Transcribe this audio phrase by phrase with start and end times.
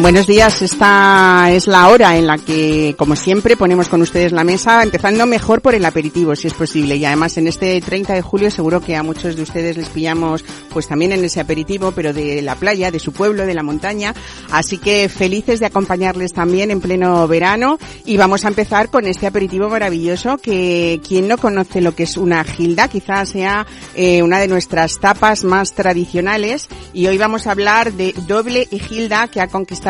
[0.00, 4.44] Buenos días, esta es la hora en la que, como siempre, ponemos con ustedes la
[4.44, 6.94] mesa, empezando mejor por el aperitivo, si es posible.
[6.94, 10.44] Y además en este 30 de julio seguro que a muchos de ustedes les pillamos
[10.72, 14.14] pues también en ese aperitivo, pero de la playa, de su pueblo, de la montaña.
[14.52, 17.80] Así que felices de acompañarles también en pleno verano.
[18.04, 22.16] Y vamos a empezar con este aperitivo maravilloso que quien no conoce lo que es
[22.16, 26.68] una gilda, quizás sea eh, una de nuestras tapas más tradicionales.
[26.92, 29.87] Y hoy vamos a hablar de doble y gilda que ha conquistado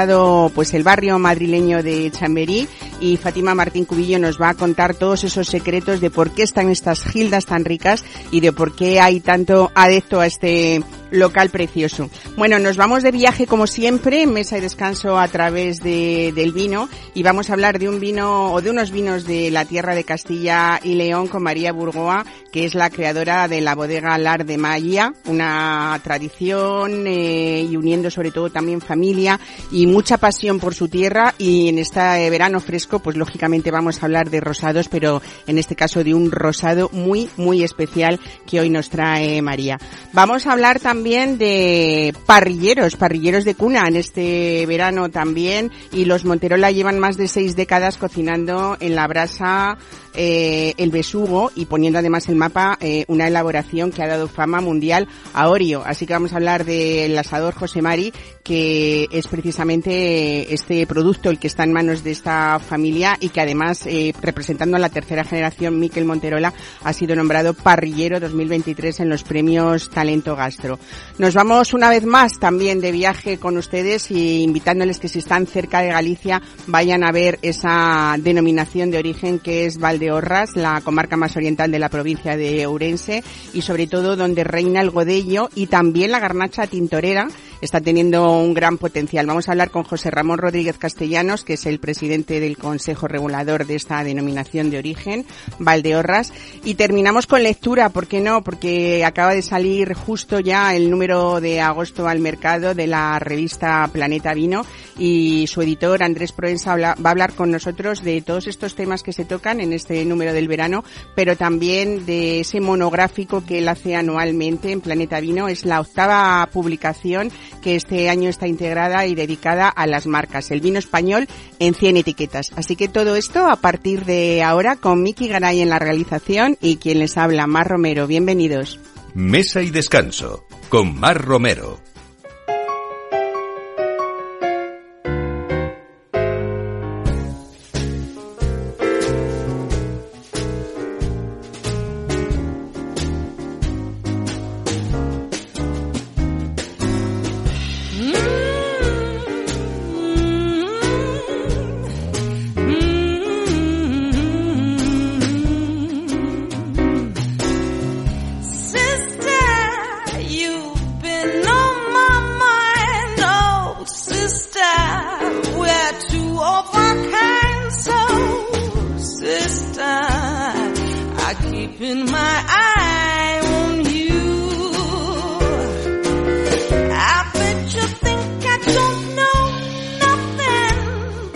[0.55, 2.69] pues el barrio madrileño de Chamberí
[3.01, 6.69] y Fátima Martín Cubillo nos va a contar todos esos secretos de por qué están
[6.69, 12.11] estas gildas tan ricas y de por qué hay tanto adepto a este local precioso.
[12.37, 16.89] Bueno, nos vamos de viaje como siempre, mesa y descanso a través de, del vino
[17.15, 20.05] y vamos a hablar de un vino o de unos vinos de la tierra de
[20.05, 24.59] Castilla y León con María Burgoa, que es la creadora de la bodega Lar de
[24.59, 29.41] Magia, una tradición eh, y uniendo sobre todo también familia
[29.73, 34.07] y mucha pasión por su tierra y en este verano fresco pues lógicamente vamos a
[34.07, 38.71] hablar de rosados, pero en este caso de un rosado muy muy especial que hoy
[38.71, 39.79] nos trae María.
[40.13, 46.25] Vamos a hablar también de parrilleros, parrilleros de cuna en este verano también y los
[46.25, 49.79] Monterola llevan más de seis décadas cocinando en la brasa
[50.15, 54.61] eh, el besugo y poniendo además el mapa eh, una elaboración que ha dado fama
[54.61, 55.83] mundial a Orio.
[55.85, 61.39] Así que vamos a hablar del asador José Mari, que es precisamente este producto el
[61.39, 65.25] que está en manos de esta familia y que además, eh, representando a la tercera
[65.25, 66.53] generación, Miquel Monterola
[66.83, 70.79] ha sido nombrado parrillero 2023 en los premios Talento Gastro.
[71.19, 75.47] Nos vamos una vez más también de viaje con ustedes y invitándoles que si están
[75.47, 80.81] cerca de Galicia vayan a ver esa denominación de origen que es Valde Orras, la
[80.81, 83.23] comarca más oriental de la provincia de Ourense
[83.53, 87.29] y sobre todo donde reina el godello y también la garnacha tintorera
[87.61, 89.27] está teniendo un gran potencial.
[89.27, 93.67] Vamos a hablar con José Ramón Rodríguez Castellanos, que es el presidente del Consejo Regulador
[93.67, 95.27] de esta denominación de origen,
[95.59, 96.33] Valdeorras.
[96.65, 98.43] Y terminamos con lectura, ¿por qué no?
[98.43, 103.89] Porque acaba de salir justo ya el número de agosto al mercado de la revista
[103.93, 104.65] Planeta Vino
[104.99, 109.13] y su editor Andrés Proensa va a hablar con nosotros de todos estos temas que
[109.13, 113.95] se tocan en este número del verano, pero también de ese monográfico que él hace
[113.95, 115.49] anualmente en Planeta Vino.
[115.49, 117.31] Es la octava publicación
[117.63, 121.29] que este año está integrada y dedicada a las marcas, el vino español
[121.59, 122.53] en 100 etiquetas.
[122.57, 126.77] Así que todo esto a partir de ahora con Miki Garay en la realización y
[126.77, 128.07] quien les habla, Mar Romero.
[128.07, 128.79] Bienvenidos.
[129.15, 131.81] Mesa y descanso con Mar Romero.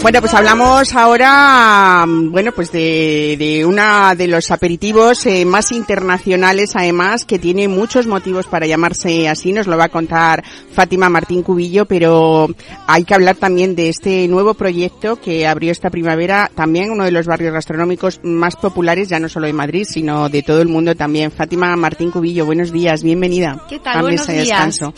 [0.02, 6.72] Bueno, pues hablamos ahora, bueno, pues de, de una de los aperitivos eh, más internacionales,
[6.74, 9.52] además, que tiene muchos motivos para llamarse así.
[9.52, 10.42] Nos lo va a contar
[10.72, 12.48] Fátima Martín Cubillo, pero
[12.88, 17.12] hay que hablar también de este nuevo proyecto que abrió esta primavera, también uno de
[17.12, 20.96] los barrios gastronómicos más populares, ya no solo de Madrid, sino de todo el mundo
[20.96, 21.30] también.
[21.30, 23.62] Fátima Martín Cubillo, buenos días, bienvenida.
[23.68, 24.02] ¿Qué tal?
[24.02, 24.48] buenos días.
[24.48, 24.94] Descanso.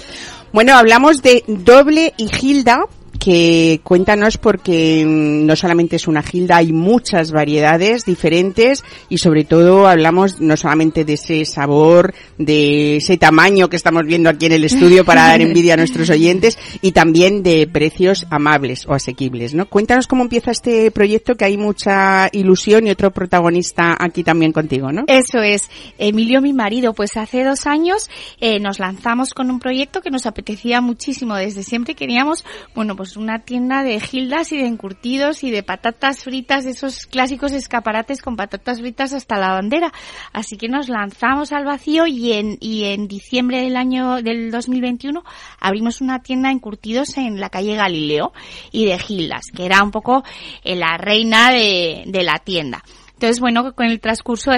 [0.51, 2.87] Bueno, hablamos de doble y Gilda,
[3.19, 9.45] que cuéntanos porque mm, no solamente es una gilda, hay muchas variedades diferentes y sobre
[9.45, 14.53] todo hablamos no solamente de ese sabor, de ese tamaño que estamos viendo aquí en
[14.53, 19.55] el estudio para dar envidia a nuestros oyentes y también de precios amables o asequibles,
[19.55, 19.67] ¿no?
[19.67, 24.93] Cuéntanos cómo empieza este proyecto que hay mucha ilusión y otro protagonista aquí también contigo,
[24.93, 25.05] ¿no?
[25.07, 25.69] Eso es.
[25.99, 28.09] Emilio, mi marido, pues hace dos años
[28.41, 31.37] eh, nos lanzamos con un proyecto que nos apetecía muchísimo.
[31.37, 32.45] Desde siempre queríamos,
[32.75, 37.05] bueno, pues pues una tienda de gildas y de encurtidos y de patatas fritas, esos
[37.05, 39.93] clásicos escaparates con patatas fritas hasta la bandera.
[40.33, 45.23] Así que nos lanzamos al vacío y en, y en diciembre del año del 2021
[45.61, 48.33] abrimos una tienda de encurtidos en la calle Galileo
[48.73, 50.25] y de gildas, que era un poco
[50.63, 52.83] eh, la reina de, de la tienda.
[53.13, 54.51] Entonces, bueno, con el transcurso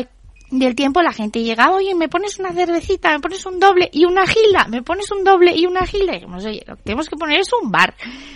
[0.50, 4.04] del tiempo la gente llegaba, oye, me pones una cervecita, me pones un doble y
[4.04, 6.12] una gilda, me pones un doble y una gilda.
[6.12, 7.94] Y dijimos, oye, lo que tenemos que poner es un bar,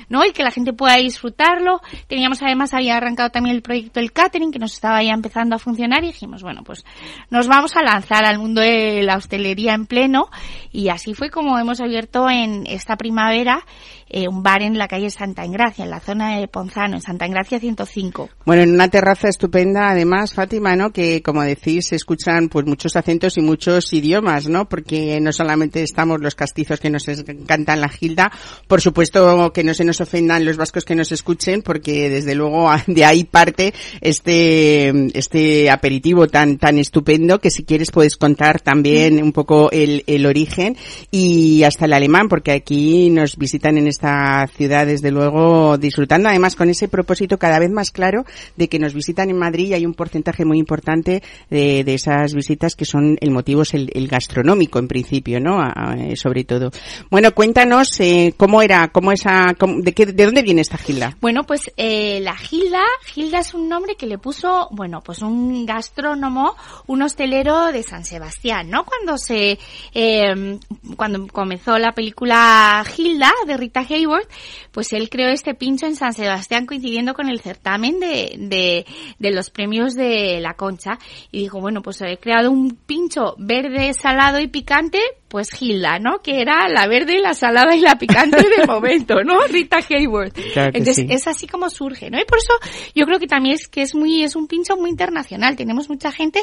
[0.09, 0.25] ¿no?
[0.25, 1.81] Y que la gente pueda disfrutarlo.
[2.09, 5.59] Teníamos además, había arrancado también el proyecto del catering, que nos estaba ya empezando a
[5.59, 6.85] funcionar y dijimos, bueno, pues
[7.31, 10.31] nos vamos a lanzar al mundo de la hostelería en pleno.
[10.73, 13.65] Y así fue como hemos abierto en esta primavera
[14.13, 17.27] eh, un bar en la calle Santa Engracia, en la zona de Ponzano, en Santa
[17.27, 18.29] Engracia 105.
[18.45, 20.91] Bueno, en una terraza estupenda, además, Fátima, ¿no?
[20.91, 24.69] Que, como decís, se escuchan pues muchos acentos y muchos idiomas, ¿no?
[24.69, 28.33] Porque no solamente estamos los castizos que nos encantan la gilda,
[28.67, 32.69] por supuesto que no se nos ofendan los vascos que nos escuchen, porque desde luego
[32.89, 39.23] de ahí parte este, este aperitivo tan, tan estupendo que si quieres puedes contar también
[39.23, 40.77] un poco el, el origen
[41.13, 46.31] y hasta el alemán, porque aquí nos visitan en este esta ciudad, desde luego, disfrutando
[46.31, 48.25] además con ese propósito cada vez más claro
[48.57, 52.33] de que nos visitan en Madrid y hay un porcentaje muy importante de, de esas
[52.33, 55.61] visitas que son, el motivo es el, el gastronómico en principio, ¿no?
[55.99, 56.71] Eh, sobre todo.
[57.11, 61.15] Bueno, cuéntanos eh, cómo era, cómo esa, de, qué, de dónde viene esta gilda.
[61.21, 65.67] Bueno, pues eh, la gilda, gilda es un nombre que le puso, bueno, pues un
[65.67, 66.57] gastrónomo,
[66.87, 68.85] un hostelero de San Sebastián, ¿no?
[68.85, 69.59] Cuando se,
[69.93, 70.59] eh,
[70.97, 74.29] cuando comenzó la película Gilda de Rita Hayward,
[74.73, 78.87] pues él creó este pincho en San Sebastián coincidiendo con el certamen de, de,
[79.19, 80.99] de los premios de la concha.
[81.31, 85.01] Y dijo, bueno, pues he creado un pincho verde, salado y picante,
[85.31, 86.19] pues Gilda, ¿no?
[86.23, 89.41] Que era la verde, la salada y la picante de momento, ¿no?
[89.47, 90.33] Rita Hayward.
[90.33, 91.07] Claro Entonces sí.
[91.09, 92.19] es así como surge, ¿no?
[92.21, 92.53] Y por eso
[92.95, 95.57] yo creo que también es que es muy, es un pincho muy internacional.
[95.57, 96.41] Tenemos mucha gente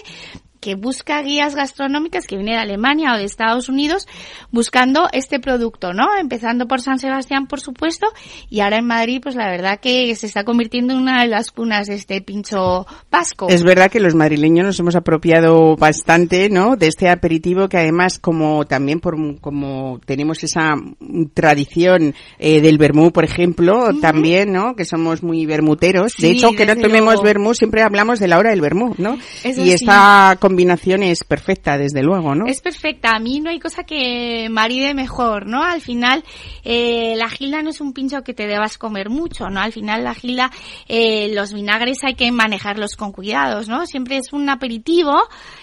[0.60, 4.08] que busca guías gastronómicas que viene de Alemania o de Estados Unidos
[4.52, 6.08] buscando este producto, ¿no?
[6.20, 8.08] Empezando por San Sebastián, por supuesto,
[8.50, 11.52] y ahora en Madrid, pues la verdad que se está convirtiendo en una de las
[11.52, 13.48] cunas de este pincho vasco.
[13.50, 16.76] Es verdad que los madrileños nos hemos apropiado bastante, ¿no?
[16.76, 20.76] De este aperitivo que además como también por como tenemos esa
[21.34, 24.76] tradición eh, del vermú, por ejemplo, también, ¿no?
[24.76, 26.14] Que somos muy vermuteros.
[26.18, 29.18] De hecho, que no tomemos vermú, siempre hablamos de la hora del vermú, ¿no?
[29.44, 29.74] Eso y sí.
[29.74, 32.46] esta combinación es perfecta, desde luego, ¿no?
[32.48, 33.12] Es perfecta.
[33.16, 35.64] A mí no hay cosa que maride mejor, ¿no?
[35.64, 36.24] Al final,
[36.64, 39.60] eh, la gilda no es un pincho que te debas comer mucho, ¿no?
[39.60, 40.52] Al final, la gilda,
[40.88, 43.86] eh, los vinagres hay que manejarlos con cuidados, ¿no?
[43.86, 45.18] Siempre es un aperitivo,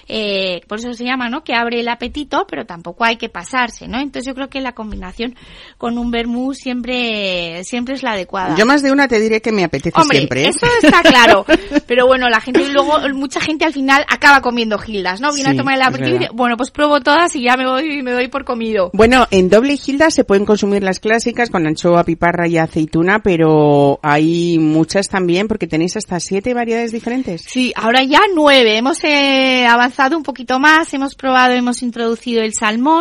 [0.08, 1.44] eh, por eso se llama, ¿no?
[1.44, 3.98] Que abre el apetito, pero tampoco hay que pasarse, ¿no?
[3.98, 5.34] Entonces yo creo que la combinación
[5.78, 8.54] con un vermú siempre, siempre es la adecuada.
[8.56, 10.44] Yo más de una te diré que me apetece Hombre, siempre.
[10.44, 10.48] ¿eh?
[10.48, 11.44] eso está claro.
[11.86, 15.32] Pero bueno, la gente luego, mucha gente al final acaba comiendo gildas, ¿no?
[15.32, 16.28] Viene Sí, a tomar el aperitivo y verdad.
[16.30, 18.90] dice, bueno, pues pruebo todas y ya me voy, me doy por comido.
[18.92, 23.98] Bueno, en doble gilda se pueden consumir las clásicas con anchoa, piparra y aceituna, pero
[24.02, 27.42] hay muchas también porque tenéis hasta siete variedades diferentes.
[27.46, 28.76] Sí, ahora ya nueve.
[28.76, 32.93] Hemos eh, avanzado un poquito más, hemos probado, hemos introducido el salmón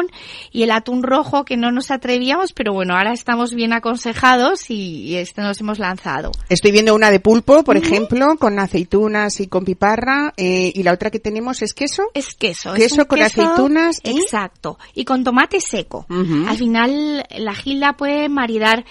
[0.52, 5.04] y el atún rojo que no nos atrevíamos, pero bueno, ahora estamos bien aconsejados y,
[5.04, 6.32] y este nos hemos lanzado.
[6.50, 10.94] Estoy viendo una de pulpo, por ejemplo, con aceitunas y con piparra, eh, y la
[10.94, 12.04] otra que tenemos es queso.
[12.14, 12.74] Es queso.
[12.74, 14.78] Queso es con aceitunas y- Exacto.
[14.94, 16.06] Y con tomate seco.
[16.10, 18.86] Al final, la gilda puede maridar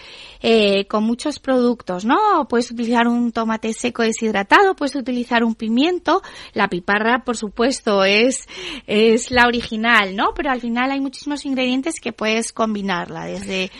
[0.44, 2.16] eh, con muchos productos, ¿no?
[2.48, 6.22] Puedes utilizar un tomate seco deshidratado, puedes utilizar un pimiento.
[6.52, 8.46] La piparra, por supuesto, es,
[8.86, 10.32] es la original, ¿no?
[10.34, 13.26] Pero al final hay muchísimos ingredientes que puedes combinarla.
[13.26, 13.70] Desde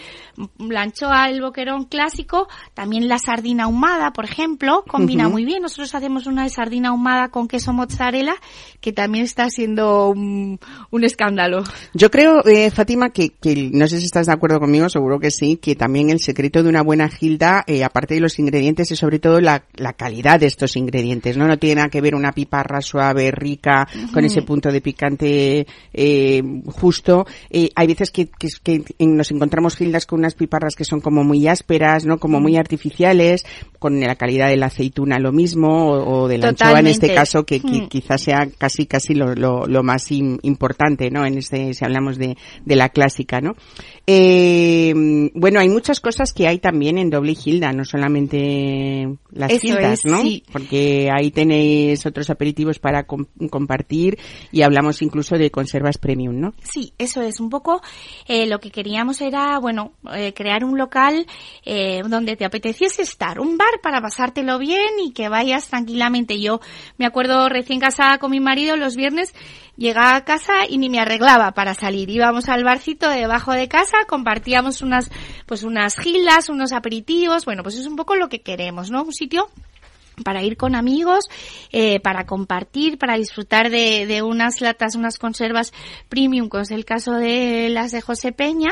[0.58, 5.62] la anchoa, el boquerón clásico, también la sardina ahumada, por ejemplo, combina muy bien.
[5.62, 8.34] Nosotros hacemos una de sardina ahumada con queso mozzarella,
[8.80, 10.58] que también está siendo un,
[10.90, 11.62] un escándalo.
[11.94, 15.30] Yo creo, eh, Fátima, que, que no sé si estás de acuerdo conmigo, seguro que
[15.30, 18.98] sí, que también el secreto de una buena gilda, eh, aparte de los ingredientes, es
[18.98, 21.46] sobre todo la, la calidad de estos ingredientes, ¿no?
[21.46, 26.42] No tiene nada que ver una piparra suave, rica, con ese punto de picante eh,
[26.66, 27.26] justo.
[27.50, 31.24] Eh, hay veces que, que, que nos encontramos gildas con unas piparras que son como
[31.24, 32.18] muy ásperas, ¿no?
[32.18, 33.44] Como muy artificiales,
[33.78, 37.12] con la calidad de la aceituna lo mismo, o, o de la anchoa en este
[37.14, 41.26] caso, que, que quizás sea casi casi lo, lo, lo más im- importante, ¿no?
[41.26, 43.54] En este, si hablamos de, de la clásica, ¿no?
[44.06, 44.92] Eh,
[45.34, 50.22] bueno, hay muchas cosas que hay también en doble gilda, no solamente las gildas, ¿no?
[50.22, 50.42] sí.
[50.52, 54.18] Porque ahí tenéis otros aperitivos para com- compartir
[54.52, 56.54] y hablamos incluso de conservas premium, ¿no?
[56.62, 57.80] Sí, eso es un poco
[58.28, 61.26] eh, lo que queríamos era, bueno, eh, crear un local
[61.64, 66.40] eh, donde te apeteciese estar, un bar para pasártelo bien y que vayas tranquilamente.
[66.40, 66.60] Yo
[66.98, 69.34] me acuerdo recién casada con mi marido los viernes
[69.76, 72.10] llegaba a casa y ni me arreglaba para salir.
[72.10, 75.10] Íbamos al barcito debajo de casa, compartíamos unas,
[75.46, 77.44] pues unas gilas, unos aperitivos.
[77.44, 79.02] Bueno, pues es un poco lo que queremos, ¿no?
[79.02, 79.48] Un sitio
[80.24, 81.28] para ir con amigos,
[81.70, 85.72] eh, para compartir, para disfrutar de, de, unas latas, unas conservas
[86.08, 88.70] premium, como es el caso de las de José Peña,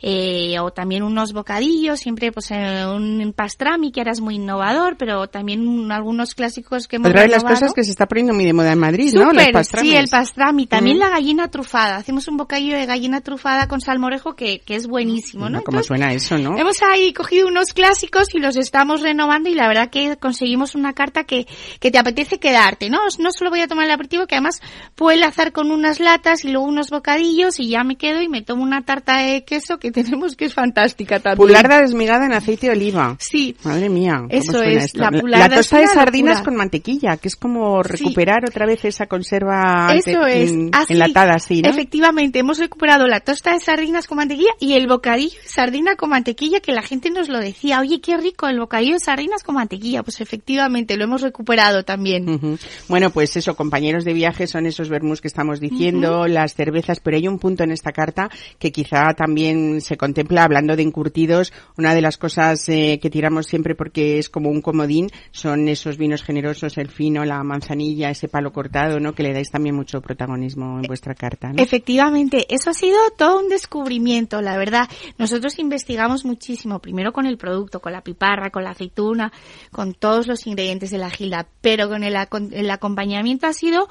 [0.00, 4.96] eh, o también unos bocadillos, siempre pues eh, un pastrami que ahora es muy innovador,
[4.96, 8.44] pero también algunos clásicos que hemos Otra de las cosas que se está poniendo muy
[8.44, 9.32] de moda en Madrid, ¿no?
[9.32, 9.44] Los
[9.80, 11.96] sí, el pastrami, también la gallina trufada.
[11.96, 15.62] Hacemos un bocadillo de gallina trufada con salmorejo que, que es buenísimo, ¿no?
[15.62, 16.56] ¿Cómo suena eso, no?
[16.56, 20.92] Hemos ahí cogido unos clásicos y los estamos renovando y la verdad que conseguimos una
[20.92, 21.46] carta que,
[21.80, 22.98] que te apetece quedarte, ¿no?
[23.18, 24.60] No solo voy a tomar el aperitivo, que además
[24.94, 28.42] puedo enlazar con unas latas y luego unos bocadillos y ya me quedo y me
[28.42, 31.46] tomo una tarta de queso que tenemos que es fantástica también.
[31.46, 33.16] Pularda desmigada en aceite de oliva.
[33.18, 33.56] Sí.
[33.64, 34.26] Madre mía.
[34.28, 35.48] Eso es, la pularda.
[35.48, 40.26] La tosta de sardinas con mantequilla, que es como recuperar otra vez esa conserva Eso
[40.26, 40.50] es.
[40.88, 41.70] enlatada, sí, ¿no?
[41.70, 46.10] Efectivamente, hemos recuperado la tosta de sardinas con mantequilla y el bocadillo de sardina con
[46.10, 49.54] mantequilla que la gente nos lo decía, oye, qué rico el bocadillo de sardinas con
[49.54, 50.02] mantequilla.
[50.02, 52.58] Pues efectivamente, lo hemos recuperado también.
[52.88, 57.16] Bueno, pues eso, compañeros de viaje son esos vermús que estamos diciendo, las cervezas, pero
[57.16, 61.52] hay un punto en esta carta que quizá también se contempla hablando de encurtidos.
[61.76, 65.96] Una de las cosas eh, que tiramos siempre porque es como un comodín son esos
[65.96, 69.14] vinos generosos, el fino, la manzanilla, ese palo cortado, ¿no?
[69.14, 71.52] Que le dais también mucho protagonismo en vuestra carta.
[71.56, 74.88] Efectivamente, eso ha sido todo un descubrimiento, la verdad.
[75.16, 79.32] Nosotros investigamos muchísimo, primero con el producto, con la piparra, con la aceituna,
[79.70, 80.57] con todos los ingredientes
[80.90, 82.16] de la gilda, pero con el,
[82.52, 83.88] el acompañamiento ha sido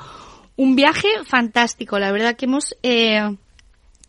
[0.55, 1.99] un viaje fantástico.
[1.99, 3.37] La verdad que hemos eh,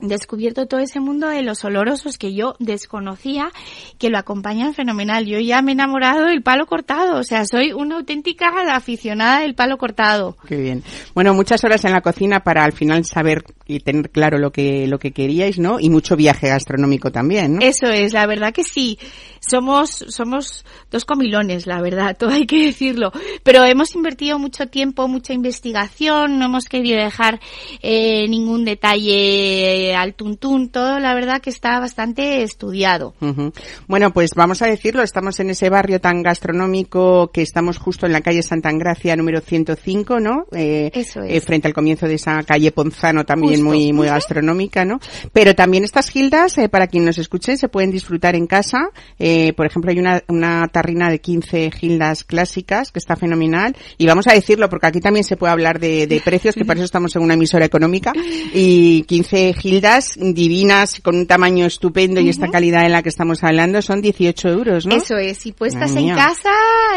[0.00, 3.50] descubierto todo ese mundo de los olorosos que yo desconocía,
[3.98, 5.26] que lo acompañan fenomenal.
[5.26, 9.54] Yo ya me he enamorado del palo cortado, o sea, soy una auténtica aficionada del
[9.54, 10.36] palo cortado.
[10.46, 10.82] Qué bien.
[11.14, 14.86] Bueno, muchas horas en la cocina para al final saber y tener claro lo que
[14.86, 15.78] lo que queríais, ¿no?
[15.80, 17.60] Y mucho viaje gastronómico también, ¿no?
[17.62, 18.98] Eso es, la verdad que sí.
[19.40, 23.12] Somos somos dos comilones, la verdad, todo hay que decirlo,
[23.42, 27.40] pero hemos invertido mucho tiempo, mucha investigación, no hemos querido dejar
[27.82, 33.14] eh, ningún detalle al tuntún, todo la verdad que está bastante estudiado.
[33.86, 38.12] Bueno, pues vamos a decirlo, estamos en ese barrio tan gastronómico que estamos justo en
[38.12, 40.46] la calle Santa Angracia número 105, ¿no?
[40.52, 41.36] Eh, Eso es.
[41.36, 45.00] Eh, frente al comienzo de esa calle Ponzano también muy muy gastronómica, ¿no?
[45.32, 48.90] Pero también estas gildas, eh, para quien nos escuche, se pueden disfrutar en casa.
[49.56, 53.76] Por ejemplo, hay una, una tarrina de 15 gildas clásicas que está fenomenal.
[53.96, 56.78] Y vamos a decirlo porque aquí también se puede hablar de, de precios, que para
[56.78, 58.12] eso estamos en una emisora económica.
[58.54, 59.77] Y 15 gildas
[60.16, 64.48] divinas con un tamaño estupendo y esta calidad en la que estamos hablando son 18
[64.48, 64.96] euros, ¿no?
[64.96, 66.50] Eso es, y puestas en casa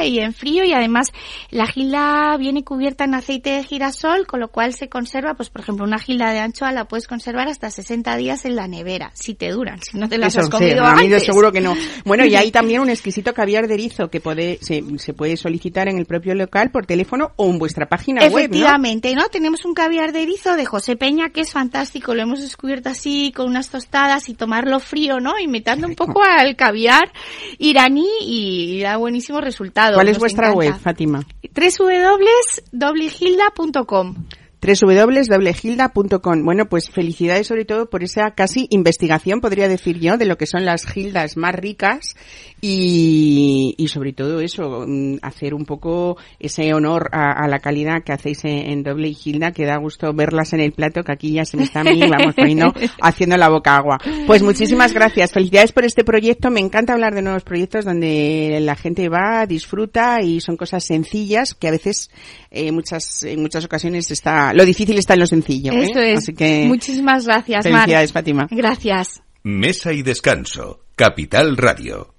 [0.03, 1.07] y en frío y además
[1.49, 5.61] la gilda viene cubierta en aceite de girasol, con lo cual se conserva, pues por
[5.61, 9.35] ejemplo, una gilda de anchoa la puedes conservar hasta 60 días en la nevera, si
[9.35, 11.23] te duran, si no te las has comido antes.
[11.23, 11.75] seguro que no.
[12.05, 15.87] Bueno, y hay también un exquisito caviar de erizo que puede, se, se puede solicitar
[15.87, 19.27] en el propio local por teléfono o en vuestra página web, Efectivamente, ¿no?
[19.29, 23.33] Tenemos un caviar de erizo de José Peña que es fantástico, lo hemos descubierto así
[23.35, 25.37] con unas tostadas y tomarlo frío, ¿no?
[25.39, 27.11] Imitando un poco al caviar
[27.57, 29.95] iraní y da buenísimo resultado.
[29.95, 31.25] ¿Cuál es vuestra web, Fátima?
[31.53, 34.15] www.doblegilda.com
[34.61, 36.43] www.doblegilda.com.
[36.45, 40.45] Bueno, pues felicidades sobre todo por esa casi investigación, podría decir yo, de lo que
[40.45, 42.15] son las gildas más ricas
[42.61, 48.13] y, y sobre todo eso, mm, hacer un poco ese honor a, la calidad que
[48.13, 51.45] hacéis en, Doble y Gilda, que da gusto verlas en el plato, que aquí ya
[51.45, 53.97] se me está a mí, vamos poniendo, haciendo la boca agua.
[54.27, 58.75] Pues muchísimas gracias, felicidades por este proyecto, me encanta hablar de nuevos proyectos donde la
[58.75, 62.11] gente va, disfruta y son cosas sencillas que a veces,
[62.51, 65.71] eh, muchas, en muchas ocasiones está, lo difícil está en lo sencillo.
[65.73, 65.87] ¿eh?
[65.89, 66.17] Eso es.
[66.19, 68.47] Así que, muchísimas gracias, Felicidades, Fátima.
[68.49, 69.21] Gracias.
[69.43, 70.85] Mesa y descanso.
[70.95, 72.13] Capital Radio.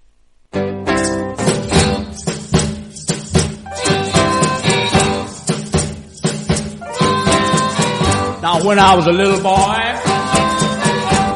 [8.43, 9.79] Now, when I was a little boy,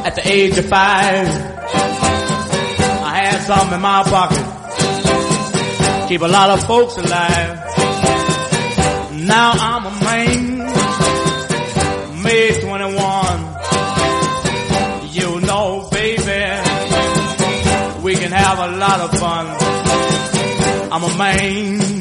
[0.07, 1.29] at the age of five,
[3.05, 4.57] I had something in my pocket.
[6.09, 7.63] Keep a lot of folks alive.
[9.27, 10.56] Now I'm a man,
[12.27, 13.57] May 21.
[15.13, 16.43] You know, baby,
[18.03, 19.47] we can have a lot of fun.
[20.91, 21.96] I'm a man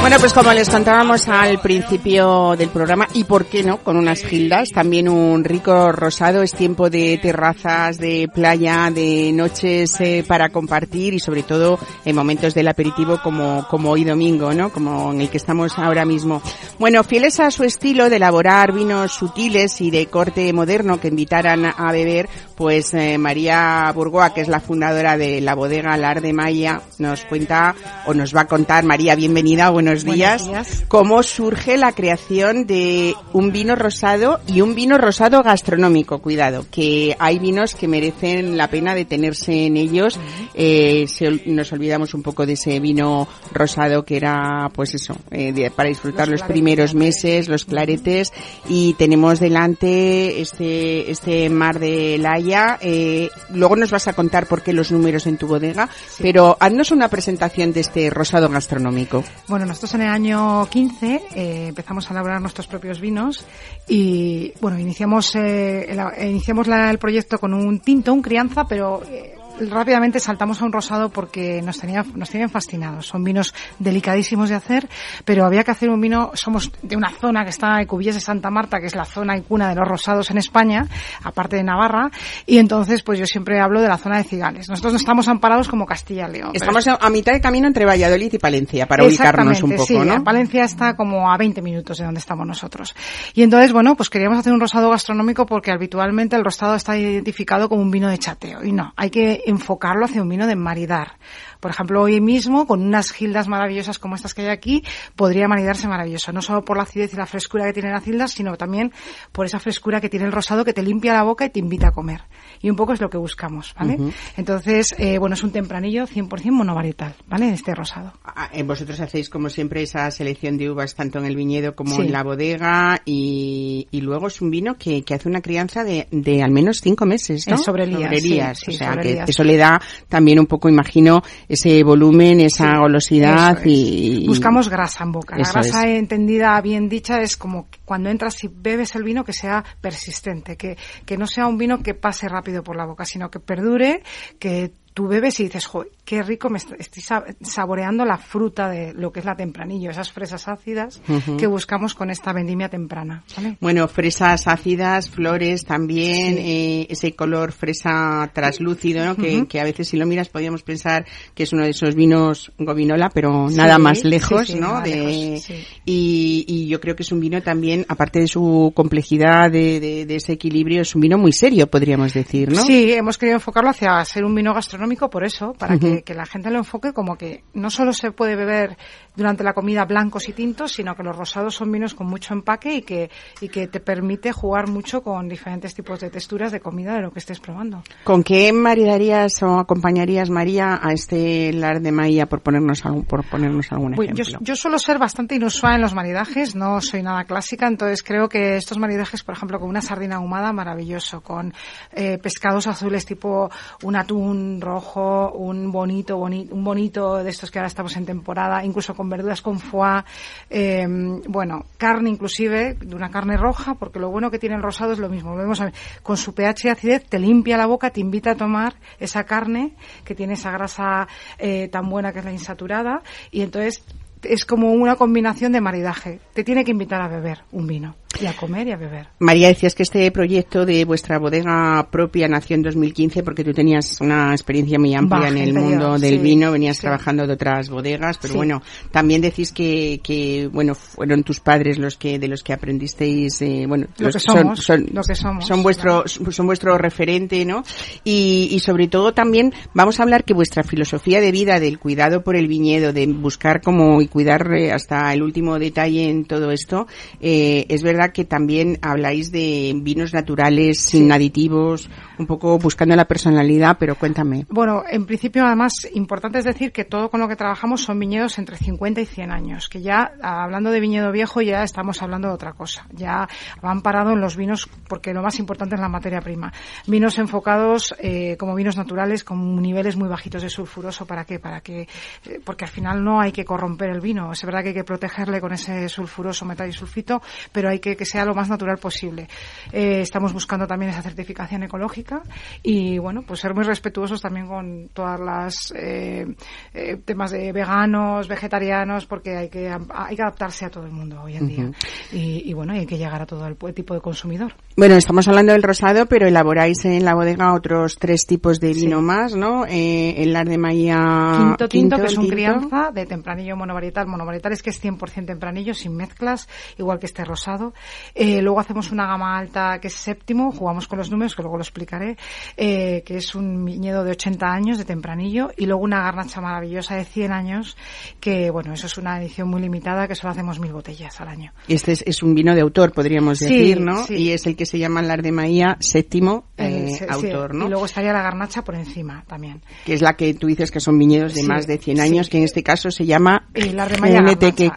[0.00, 4.22] Bueno, pues como les contábamos al principio del programa, y por qué no, con unas
[4.22, 10.48] gildas, también un rico rosado, es tiempo de terrazas, de playa, de noches eh, para
[10.48, 14.72] compartir y sobre todo en momentos del aperitivo como, como hoy domingo, ¿no?
[14.72, 16.40] Como en el que estamos ahora mismo.
[16.78, 21.66] Bueno, fieles a su estilo de elaborar vinos sutiles y de corte moderno que invitaran
[21.66, 22.26] a beber,
[22.56, 27.24] pues eh, María Burgoa, que es la fundadora de la bodega Lar de Maya, nos
[27.26, 27.74] cuenta
[28.06, 30.48] o nos va a contar, María, bienvenida, buenos días,
[30.88, 37.16] cómo surge la creación de un vino rosado y un vino rosado gastronómico, cuidado, que
[37.18, 40.18] hay vinos que merecen la pena detenerse en ellos,
[40.54, 41.06] eh,
[41.46, 46.28] nos olvidamos un poco de ese vino rosado que era, pues eso, eh, para disfrutar
[46.28, 48.32] los, primeros meses, los claretes,
[48.68, 54.62] y tenemos delante este, este mar de Laia, eh, luego nos vas a contar por
[54.62, 55.88] qué los números en tu bodega,
[56.20, 59.24] pero haznos una presentación de este rosado gastronómico.
[59.48, 63.46] Bueno, nosotros en el año 15 eh, empezamos a elaborar nuestros propios vinos
[63.88, 70.20] y, bueno, iniciamos, eh, iniciamos el proyecto con un tinto, un crianza, pero eh, rápidamente
[70.20, 73.06] saltamos a un rosado porque nos tenía, nos tienen fascinados.
[73.06, 74.88] Son vinos delicadísimos de hacer,
[75.24, 78.20] pero había que hacer un vino, somos de una zona que está en Cubillas de
[78.20, 80.86] Santa Marta, que es la zona y cuna de los rosados en España,
[81.22, 82.10] aparte de Navarra,
[82.46, 84.68] y entonces pues yo siempre hablo de la zona de Cigales.
[84.68, 86.50] Nosotros no estamos amparados como Castilla y León.
[86.54, 90.22] Estamos a mitad de camino entre Valladolid y Palencia, para ubicarnos un poco, sí, ¿no?
[90.24, 92.94] Palencia está como a 20 minutos de donde estamos nosotros.
[93.34, 97.68] Y entonces, bueno, pues queríamos hacer un rosado gastronómico porque habitualmente el rosado está identificado
[97.68, 98.64] como un vino de chateo.
[98.64, 101.18] Y no, hay que enfocarlo hacia un vino de maridar.
[101.60, 104.82] Por ejemplo, hoy mismo, con unas gildas maravillosas como estas que hay aquí,
[105.14, 106.32] podría maridarse maravilloso.
[106.32, 108.92] No solo por la acidez y la frescura que tienen las gildas, sino también
[109.32, 111.88] por esa frescura que tiene el rosado que te limpia la boca y te invita
[111.88, 112.22] a comer.
[112.62, 113.98] Y un poco es lo que buscamos, ¿vale?
[114.36, 117.50] Entonces, eh, bueno, es un tempranillo 100% monovarietal, ¿vale?
[117.52, 118.12] Este rosado.
[118.24, 122.12] Ah, vosotros hacéis, como siempre, esa selección de uvas tanto en el viñedo como en
[122.12, 126.42] la bodega y, y, luego es un vino que, que hace una crianza de, de
[126.42, 127.56] al menos cinco meses, ¿no?
[127.56, 128.60] sobre lías.
[128.66, 134.24] o sea, que eso le da también un poco, imagino, ese volumen, esa golosidad y...
[134.24, 135.36] Buscamos grasa en boca.
[135.36, 139.64] La grasa entendida, bien dicha, es como cuando entras y bebes el vino que sea
[139.80, 143.40] persistente, que, que no sea un vino que pase rápido por la boca, sino que
[143.40, 144.04] perdure,
[144.38, 147.02] que tú bebes y dices, joder, qué rico me estoy
[147.42, 151.00] saboreando la fruta de lo que es la tempranillo, esas fresas ácidas
[151.38, 153.22] que buscamos con esta vendimia temprana.
[153.60, 159.16] Bueno, fresas ácidas, flores también, eh, ese color fresa traslúcido, ¿no?
[159.16, 163.10] que, a veces si lo miras podríamos pensar que es uno de esos vinos gominola,
[163.12, 164.80] pero nada más lejos, ¿no?
[164.80, 165.40] De,
[165.84, 170.32] y, yo creo que es un vino también, aparte de su complejidad, de, de, ese
[170.32, 172.62] equilibrio, es un vino muy serio, podríamos decir, ¿no?
[172.62, 174.79] Sí, hemos querido enfocarlo hacia ser un vino gastronómico
[175.10, 178.36] por eso, para que que, la gente lo enfoque como que no solo se puede
[178.36, 178.76] beber
[179.16, 182.74] durante la comida blancos y tintos, sino que los rosados son vinos con mucho empaque
[182.74, 186.94] y que, y que te permite jugar mucho con diferentes tipos de texturas de comida
[186.94, 187.82] de lo que estés probando.
[188.04, 193.24] ¿Con qué maridarías o acompañarías, María, a este lar de maía, por ponernos, algún, por
[193.28, 194.24] ponernos algún ejemplo?
[194.24, 198.28] Yo, yo suelo ser bastante inusual en los maridajes, no soy nada clásica, entonces creo
[198.28, 201.52] que estos maridajes, por ejemplo, con una sardina ahumada, maravilloso, con
[201.92, 203.50] eh, pescados azules tipo
[203.82, 208.64] un atún rojo, un bonito, bonito, un bonito de estos que ahora estamos en temporada,
[208.64, 210.04] incluso con verduras con foie,
[210.48, 210.86] eh,
[211.28, 214.98] bueno, carne inclusive, de una carne roja, porque lo bueno que tiene el rosado es
[214.98, 215.36] lo mismo.
[215.36, 215.62] Vemos
[216.02, 219.74] con su pH y acidez, te limpia la boca, te invita a tomar esa carne
[220.04, 221.08] que tiene esa grasa
[221.38, 223.84] eh, tan buena que es la insaturada, y entonces
[224.22, 226.20] es como una combinación de maridaje.
[226.34, 227.99] Te tiene que invitar a beber un vino.
[228.18, 229.06] Y a comer y a beber.
[229.20, 234.00] María, decías que este proyecto de vuestra bodega propia nació en 2015 porque tú tenías
[234.00, 238.34] una experiencia muy amplia en el mundo del vino, venías trabajando de otras bodegas, pero
[238.34, 243.40] bueno, también decís que, que, bueno, fueron tus padres los que, de los que aprendisteis,
[243.42, 247.62] eh, bueno, lo que somos, son, lo que somos, son vuestro, son vuestro referente, ¿no?
[248.04, 252.22] Y, y sobre todo también vamos a hablar que vuestra filosofía de vida del cuidado
[252.22, 256.50] por el viñedo, de buscar como y cuidar eh, hasta el último detalle en todo
[256.50, 256.86] esto,
[257.20, 263.06] eh, es verdad que también habláis de vinos naturales, sin aditivos, un poco buscando la
[263.06, 264.46] personalidad, pero cuéntame.
[264.48, 268.38] Bueno, en principio, además, importante es decir que todo con lo que trabajamos son viñedos
[268.38, 272.34] entre 50 y 100 años, que ya, hablando de viñedo viejo, ya estamos hablando de
[272.34, 272.86] otra cosa.
[272.92, 273.28] Ya
[273.62, 276.52] van parado en los vinos, porque lo más importante es la materia prima.
[276.86, 281.38] Vinos enfocados eh, como vinos naturales, con niveles muy bajitos de sulfuroso, ¿para qué?
[281.38, 284.32] Para que, eh, porque al final no hay que corromper el vino.
[284.32, 287.89] Es verdad que hay que protegerle con ese sulfuroso metal y sulfito, pero hay que
[287.90, 289.28] que, que sea lo más natural posible.
[289.72, 292.22] Eh, estamos buscando también esa certificación ecológica
[292.62, 296.26] y, bueno, pues ser muy respetuosos también con todas las eh,
[296.74, 301.22] eh, temas de veganos, vegetarianos, porque hay que, hay que adaptarse a todo el mundo
[301.22, 301.70] hoy en día.
[302.12, 304.52] Y, y, bueno, hay que llegar a todo el tipo de consumidor.
[304.76, 309.02] Bueno, estamos hablando del rosado, pero elaboráis en la bodega otros tres tipos de vino
[309.02, 309.66] más, ¿no?
[309.66, 310.96] Eh, el de Maía...
[311.36, 314.06] Quinto, tinto, que es un crianza de tempranillo monovarietal.
[314.06, 316.48] Monovarietal es que es 100% tempranillo, sin mezclas,
[316.78, 317.74] igual que este rosado.
[318.14, 321.56] Eh, luego hacemos una gama alta que es séptimo, jugamos con los números, que luego
[321.56, 322.16] lo explicaré,
[322.56, 325.50] eh, que es un viñedo de 80 años de tempranillo.
[325.56, 327.76] Y luego una garnacha maravillosa de 100 años,
[328.20, 331.52] que bueno, eso es una edición muy limitada, que solo hacemos mil botellas al año.
[331.68, 334.04] Y este es, un vino de autor, podríamos decir, ¿no?
[334.08, 337.66] Y es el que se llama de Maía, séptimo eh, autor, ¿no?
[337.66, 339.62] Y luego estaría la garnacha por encima también.
[339.84, 342.38] Que es la que tú dices que son viñedos de más de 100 años, que
[342.38, 344.20] en este caso se llama Lar de Maía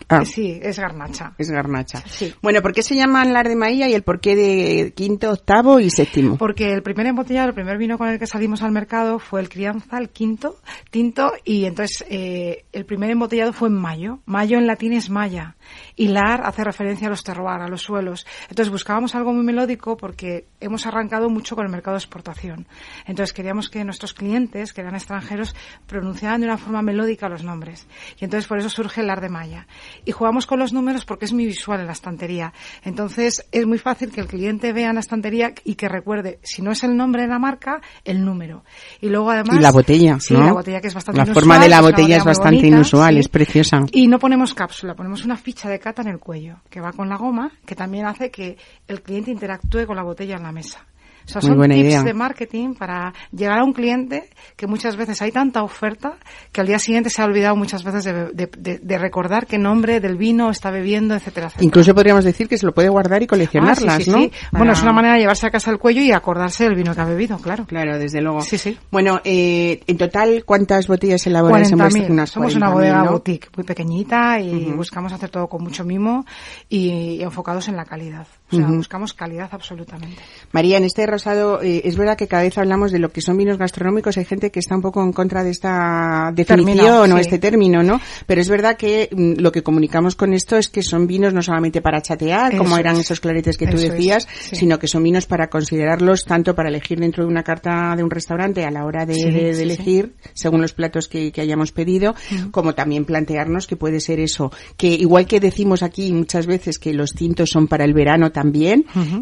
[0.09, 0.25] ah.
[0.25, 1.33] Sí, es garnacha.
[1.37, 2.03] Es garnacha.
[2.41, 5.89] Bueno, ¿por qué se llaman Lar de Maía y el porqué de quinto, octavo y
[5.89, 6.37] séptimo?
[6.37, 9.49] Porque el primer embotellado, el primer vino con el que salimos al mercado fue el
[9.49, 10.57] crianza, el quinto,
[10.91, 14.19] tinto, y entonces eh, el primer embotellado fue en mayo.
[14.25, 15.55] Mayo en latín es maya.
[15.95, 18.27] Y lar hace referencia a los terroir, a los suelos.
[18.43, 22.67] Entonces buscábamos algo muy melódico porque hemos arrancado mucho con el mercado de exportación.
[23.07, 25.55] Entonces queríamos que nuestros clientes, que eran extranjeros,
[25.87, 27.87] pronunciaran de una forma melódica los nombres.
[28.19, 29.65] Y entonces por eso surge el lar de Maya.
[30.05, 32.53] Y jugamos con los números porque es muy visual en la estantería.
[32.83, 36.61] Entonces es muy fácil que el cliente vea en la estantería y que recuerde, si
[36.61, 38.63] no es el nombre de la marca, el número.
[39.01, 39.57] Y luego además...
[39.57, 42.23] Y la botella, Sí, la botella que es bastante La forma de la botella es
[42.23, 43.81] bastante inusual, es preciosa.
[43.91, 47.09] Y no ponemos cápsula, ponemos una ficha de cata en el cuello, que va con
[47.09, 50.85] la goma, que también hace que el cliente interactúe con la botella en la mesa.
[51.25, 55.31] O sea, son tips de marketing para llegar a un cliente que muchas veces hay
[55.31, 56.17] tanta oferta
[56.51, 60.49] que al día siguiente se ha olvidado muchas veces de, recordar qué nombre del vino
[60.49, 61.65] está bebiendo, etcétera, etcétera.
[61.65, 64.17] Incluso podríamos decir que se lo puede guardar y coleccionarlas, ah, sí, ¿no?
[64.19, 64.31] Sí.
[64.51, 67.01] Bueno, es una manera de llevarse a casa el cuello y acordarse del vino que
[67.01, 67.65] ha bebido, claro.
[67.65, 68.41] Claro, desde luego.
[68.41, 68.77] Sí, sí.
[68.91, 74.39] Bueno, eh, en total, ¿cuántas botellas elaboráis en vuestra Somos una bodega boutique muy pequeñita
[74.39, 76.25] y buscamos hacer todo con mucho mimo
[76.69, 78.27] y, enfocados en la calidad.
[78.53, 80.21] O sea, buscamos calidad absolutamente.
[80.51, 83.37] María, en este rosado eh, es verdad que cada vez hablamos de lo que son
[83.37, 84.17] vinos gastronómicos.
[84.17, 87.99] Hay gente que está un poco en contra de esta definición o este término, ¿no?
[88.25, 91.41] Pero es verdad que mm, lo que comunicamos con esto es que son vinos no
[91.41, 95.49] solamente para chatear, como eran esos claretes que tú decías, sino que son vinos para
[95.49, 99.51] considerarlos tanto para elegir dentro de una carta de un restaurante a la hora de,
[99.61, 102.15] elegir, según los platos que, hayamos pedido,
[102.51, 106.93] como también plantearnos que puede ser eso, que igual que decimos aquí muchas veces que
[106.93, 108.42] los tintos son para el verano también,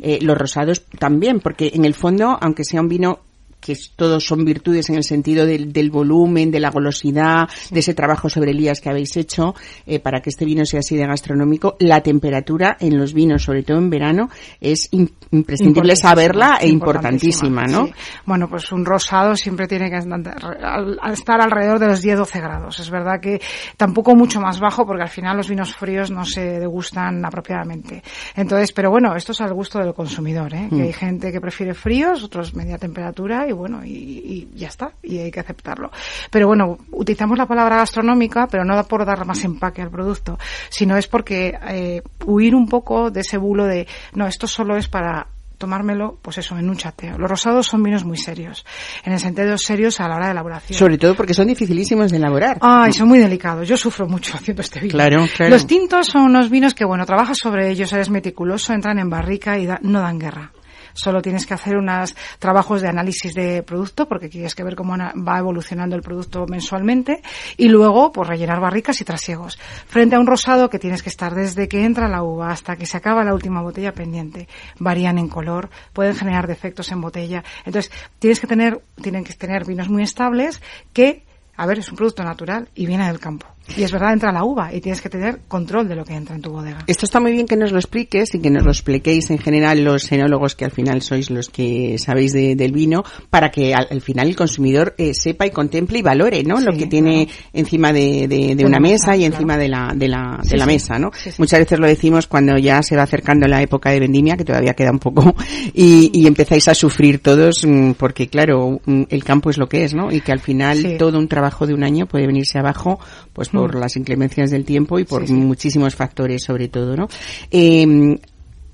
[0.02, 3.20] eh, los rosados también, porque en el fondo, aunque sea un vino
[3.62, 7.94] que todos son virtudes en el sentido del, del volumen, de la golosidad, de ese
[7.94, 11.76] trabajo sobre Elías que habéis hecho eh, para que este vino sea así de gastronómico.
[11.80, 17.90] La temperatura en los vinos, sobre todo en verano, es imprescindible saberla e importantísima, ¿no?
[18.26, 22.80] Bueno, pues un rosado siempre tiene que estar alrededor de los 10-12 grados.
[22.80, 23.40] Es verdad que
[23.78, 28.02] tampoco mucho más bajo porque al final los vinos fríos no se degustan apropiadamente.
[28.36, 30.68] Entonces, pero bueno, esto es al gusto del consumidor, ¿eh?
[30.70, 30.82] Que mm.
[30.82, 35.32] hay gente que prefiere fríos, otros media temperatura y bueno, y, ya está, y hay
[35.32, 35.92] que aceptarlo.
[36.30, 40.40] Pero bueno, utilizamos la palabra gastronómica, pero no da por dar más empaque al producto,
[40.70, 44.88] sino es porque eh, huir un poco de ese bulo de, no, esto solo es
[44.88, 47.18] para tomármelo, pues eso, en un chateo.
[47.20, 48.66] Los rosados son vinos muy serios,
[49.04, 50.78] en el sentido serios a la hora de elaboración.
[50.78, 52.58] Sobre todo porque son dificilísimos de elaborar.
[52.62, 53.68] Ay, son muy delicados.
[53.68, 54.94] Yo sufro mucho haciendo este vino.
[54.94, 55.52] Claro, claro.
[55.52, 59.60] Los tintos son unos vinos que, bueno, trabajas sobre ellos, eres meticuloso, entran en barrica
[59.60, 60.52] y no dan guerra.
[60.94, 64.96] Solo tienes que hacer unos trabajos de análisis de producto porque tienes que ver cómo
[64.98, 67.22] va evolucionando el producto mensualmente
[67.58, 69.58] y luego pues rellenar barricas y trasiegos.
[69.88, 72.86] Frente a un rosado que tienes que estar desde que entra la uva hasta que
[72.86, 74.48] se acaba la última botella pendiente.
[74.80, 77.44] Varían en color, pueden generar defectos en botella.
[77.66, 80.62] Entonces, tienes que tener, tienen que tener vinos muy estables
[80.94, 81.24] que,
[81.58, 83.48] a ver, es un producto natural y viene del campo.
[83.78, 86.36] Y es verdad, entra la uva y tienes que tener control de lo que entra
[86.36, 86.80] en tu bodega.
[86.88, 89.84] Esto está muy bien que nos lo expliques y que nos lo expliquéis en general
[89.84, 94.28] los enólogos que al final sois los que sabéis del vino para que al, final
[94.28, 96.60] el consumidor eh, sepa y contemple y valore ¿no?
[96.60, 100.66] lo que tiene encima de, una mesa y encima de la, de la, de la
[100.66, 101.00] mesa.
[101.00, 101.12] ¿no?
[101.38, 104.74] Muchas veces lo decimos cuando ya se va acercando la época de vendimia, que todavía
[104.74, 105.36] queda un poco,
[105.74, 109.84] y, y empezáis a sufrir todos mm, porque claro, mm, el campo es lo que
[109.84, 110.12] es ¿no?
[110.12, 113.00] y que al final todo un trabajo de un año puede venirse abajo
[113.34, 113.80] pues por mm.
[113.80, 117.08] las inclemencias del tiempo y por muchísimos factores sobre todo, ¿no?
[117.50, 118.18] Eh,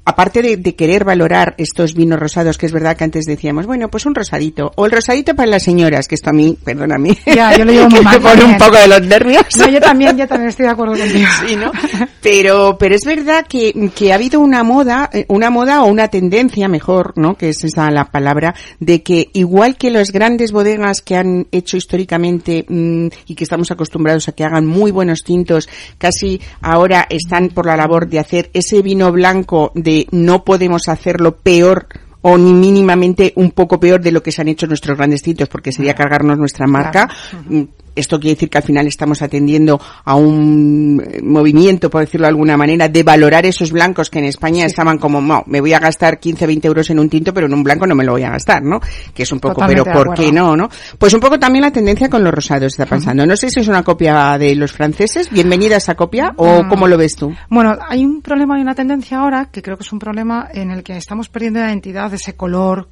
[0.08, 3.90] aparte de, de, querer valorar estos vinos rosados, que es verdad que antes decíamos, bueno,
[3.90, 6.58] pues un rosadito, o el rosadito para las señoras, que esto a mí,
[6.98, 9.44] mí, ya, yo lo llevo muy mal, pone un poco de los nervios.
[9.58, 11.28] No, yo también, yo también estoy de acuerdo contigo.
[11.46, 11.74] Sí, ¿no?
[12.22, 16.08] Pero, pero es verdad que, que ha habido una moda, eh, una moda o una
[16.08, 17.36] tendencia, mejor, ¿no?
[17.36, 21.76] Que es esa la palabra, de que igual que las grandes bodegas que han hecho
[21.76, 25.68] históricamente mmm, y que estamos acostumbrados a que hagan muy buenos tintos,
[25.98, 31.38] casi ahora están por la labor de hacer ese vino blanco de no podemos hacerlo
[31.38, 31.88] peor
[32.22, 35.48] o ni mínimamente un poco peor de lo que se han hecho nuestros grandes tintos
[35.48, 37.08] porque sería cargarnos nuestra marca.
[37.08, 37.68] Claro.
[37.98, 42.58] Esto quiere decir que al final estamos atendiendo a un movimiento, por decirlo de alguna
[42.58, 44.68] manera, de valorar esos blancos que en España sí.
[44.68, 47.54] estaban como, no, me voy a gastar 15, 20 euros en un tinto, pero en
[47.54, 48.80] un blanco no me lo voy a gastar, ¿no?
[49.14, 50.70] Que es un poco, Totalmente pero ¿por qué no, no?
[50.98, 53.26] Pues un poco también la tendencia con los rosados está pasando.
[53.26, 56.70] No sé si es una copia de los franceses, bienvenida a esa copia, o Mm.
[56.70, 57.34] cómo lo ves tú.
[57.50, 60.72] Bueno, hay un problema y una tendencia ahora que creo que es un problema en
[60.72, 62.88] el que estamos perdiendo la identidad de ese color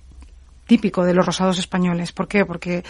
[0.68, 2.12] típico de los rosados españoles.
[2.12, 2.46] ¿Por qué?
[2.46, 2.84] Porque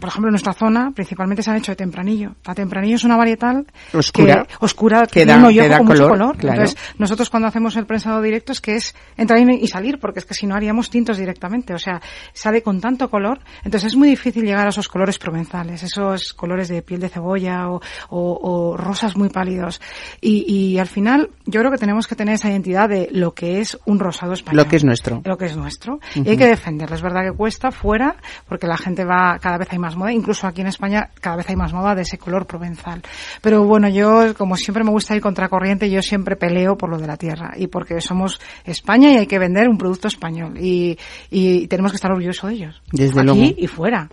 [0.00, 2.34] por ejemplo, en nuestra zona principalmente se han hecho de tempranillo.
[2.44, 6.00] La tempranillo es una varietal oscura, que, oscura, que, da, un que da con color,
[6.00, 6.36] mucho color.
[6.36, 6.62] Claro.
[6.62, 10.26] Entonces, nosotros cuando hacemos el prensado directo es que es entrar y salir, porque es
[10.26, 11.74] que si no haríamos tintos directamente.
[11.74, 12.00] O sea,
[12.32, 13.40] sale con tanto color.
[13.64, 17.68] Entonces es muy difícil llegar a esos colores provenzales, esos colores de piel de cebolla
[17.70, 19.80] o, o, o rosas muy pálidos.
[20.20, 23.60] Y, y, al final, yo creo que tenemos que tener esa identidad de lo que
[23.60, 24.64] es un rosado español.
[24.64, 25.22] Lo que es nuestro.
[25.24, 25.94] Lo que es nuestro.
[25.94, 26.26] Uh -huh.
[26.26, 26.96] Y hay que defenderlo.
[26.96, 28.16] Es verdad que cuesta fuera,
[28.48, 31.48] porque la gente va, cada vez hay más moda, incluso aquí en España cada vez
[31.48, 33.02] hay más moda de ese color provenzal.
[33.40, 37.06] Pero bueno, yo como siempre me gusta ir contracorriente, yo siempre peleo por lo de
[37.06, 40.98] la tierra y porque somos España y hay que vender un producto español y,
[41.30, 42.82] y tenemos que estar orgullosos de ellos.
[42.92, 43.54] Desde aquí luego.
[43.56, 44.08] y fuera.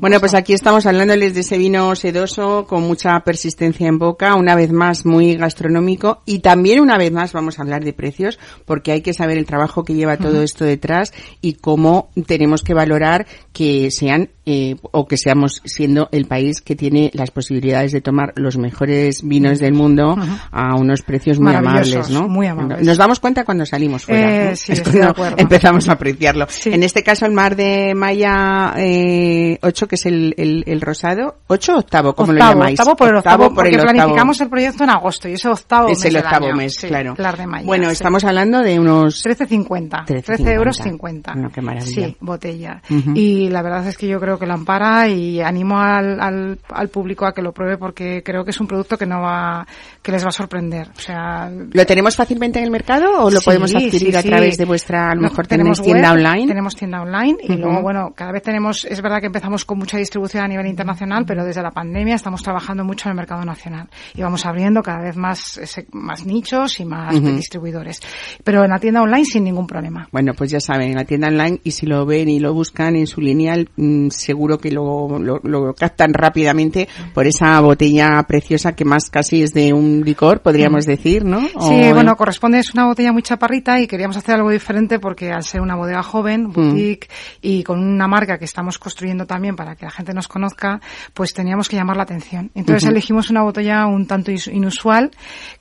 [0.00, 4.54] Bueno, pues aquí estamos hablándoles de ese vino sedoso con mucha persistencia en boca, una
[4.54, 8.92] vez más muy gastronómico y también una vez más vamos a hablar de precios porque
[8.92, 10.44] hay que saber el trabajo que lleva todo uh -huh.
[10.44, 16.26] esto detrás y cómo tenemos que valorar que sean eh, o que seamos siendo el
[16.26, 20.40] país que tiene las posibilidades de tomar los mejores vinos del mundo -huh.
[20.50, 22.28] a unos precios muy amables, ¿no?
[22.28, 22.84] Muy amables.
[22.84, 24.46] Nos damos cuenta cuando salimos fuera.
[24.46, 24.56] Eh, ¿no?
[24.56, 25.36] sí, es estoy de acuerdo.
[25.38, 26.46] empezamos a apreciarlo.
[26.48, 26.70] Sí.
[26.72, 31.36] En este caso el mar de Maya eh, 8, que es el, el, el rosado,
[31.46, 32.80] 8 o octavo, ¿cómo octavo, lo llamáis?
[32.80, 33.92] Octavo por el octavo, por porque el octavo.
[33.96, 36.56] planificamos el proyecto en agosto y ese octavo es mes el del octavo año.
[36.56, 37.14] mes, sí, claro.
[37.14, 41.34] De Maya, bueno, estamos hablando de unos 13.50, 13, euros 50.
[41.34, 42.06] No, qué maravilla.
[42.08, 42.82] Sí, botella.
[42.90, 43.12] Uh -huh.
[43.16, 46.88] Y la verdad es que yo creo que la ampara y animo al, al, al,
[46.88, 49.64] público a que lo pruebe porque creo que es un producto que no va,
[50.02, 50.88] que les va a sorprender.
[50.96, 54.22] O sea, ¿lo tenemos fácilmente en el mercado o lo sí, podemos adquirir sí, a
[54.22, 56.48] través de vuestra, a lo no, mejor tenemos tenéis tienda web, online?
[56.48, 57.58] Tenemos tienda online y Uh -huh.
[57.58, 61.24] luego, bueno, cada vez tenemos, es verdad que empezamos con mucha distribución a nivel internacional,
[61.26, 65.02] pero desde la pandemia estamos trabajando mucho en el mercado nacional y vamos abriendo cada
[65.02, 65.60] vez más,
[65.92, 67.36] más nichos y más Uh -huh.
[67.36, 68.00] distribuidores.
[68.42, 70.08] Pero en la tienda online sin ningún problema.
[70.12, 72.96] Bueno, pues ya saben, en la tienda online y si lo ven y lo buscan
[72.96, 78.74] en su lineal, mmm, seguro que lo, lo, lo, captan rápidamente por esa botella preciosa
[78.74, 80.90] que más casi es de un licor, podríamos Mm.
[80.90, 81.40] decir, ¿no?
[81.40, 85.30] Sí, o bueno, corresponde, es una botella muy chaparrita y queríamos hacer algo diferente porque
[85.30, 87.38] al ser una bodega joven, boutique mm.
[87.42, 90.80] y con una marca que estamos construyendo también para que la gente nos conozca,
[91.14, 92.50] pues teníamos que llamar la atención.
[92.54, 92.90] Entonces uh -huh.
[92.90, 95.10] elegimos una botella un tanto inusual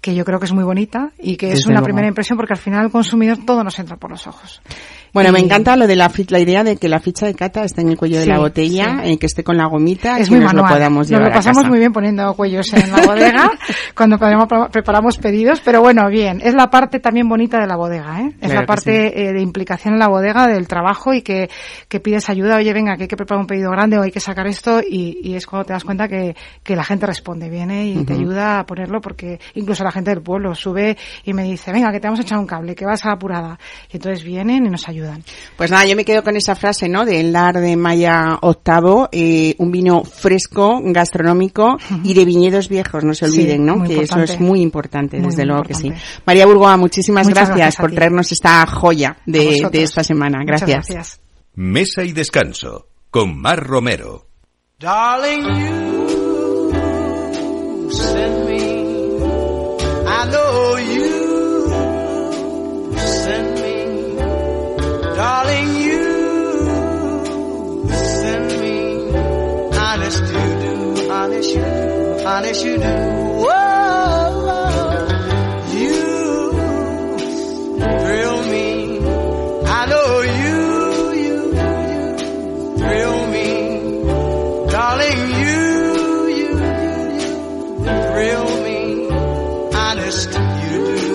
[0.01, 1.85] que yo creo que es muy bonita y que es una luego.
[1.85, 4.61] primera impresión porque al final al consumidor todo nos entra por los ojos.
[5.13, 5.33] Bueno, y...
[5.33, 7.89] me encanta lo de la, la idea de que la ficha de cata esté en
[7.89, 9.11] el cuello sí, de la botella, sí.
[9.11, 10.71] eh, que esté con la gomita, es que muy nos manual.
[10.71, 11.69] lo podamos llevar Nos lo pasamos a casa.
[11.69, 13.51] muy bien poniendo cuellos en la bodega
[13.95, 14.17] cuando
[14.71, 18.27] preparamos pedidos, pero bueno, bien, es la parte también bonita de la bodega, ¿eh?
[18.41, 19.13] Es Claro la parte sí.
[19.21, 21.49] eh, de implicación en la bodega, del trabajo y que,
[21.87, 24.19] que pides ayuda, oye, venga, que hay que preparar un pedido grande o hay que
[24.19, 27.87] sacar esto y, y es cuando te das cuenta que, que la gente responde, viene
[27.87, 28.05] y uh -huh.
[28.05, 31.91] te ayuda a ponerlo porque incluso la gente del pueblo sube y me dice, venga,
[31.91, 33.59] que te vamos a echar un cable, que vas a la apurada.
[33.91, 34.98] Y entonces vienen y nos ayudan.
[35.55, 37.05] Pues nada, yo me quedo con esa frase, ¿no?
[37.05, 43.13] Del Lar de Maya octavo, eh, un vino fresco, gastronómico y de viñedos viejos, no
[43.13, 43.83] se olviden, sí, ¿no?
[43.83, 44.23] Que importante.
[44.23, 45.89] eso es muy importante, muy, desde muy luego importante.
[45.89, 46.21] que sí.
[46.25, 50.39] María Burgoa, muchísimas Muchas gracias, gracias por traernos esta joya de, de, esta semana.
[50.45, 51.19] Gracias.
[51.55, 54.27] Mesa y descanso con Mar Romero.
[54.79, 55.88] Darling, you
[72.29, 72.83] punish you do.
[73.51, 73.55] Oh,
[75.79, 76.01] you
[78.01, 78.67] thrill me.
[79.77, 80.09] I know
[80.41, 80.59] you,
[81.25, 81.39] you, you
[82.77, 83.49] thrill me.
[84.75, 85.57] Darling, you,
[86.39, 86.51] you, you
[88.11, 88.79] thrill me.
[89.85, 90.29] Honest,
[90.65, 91.13] you do.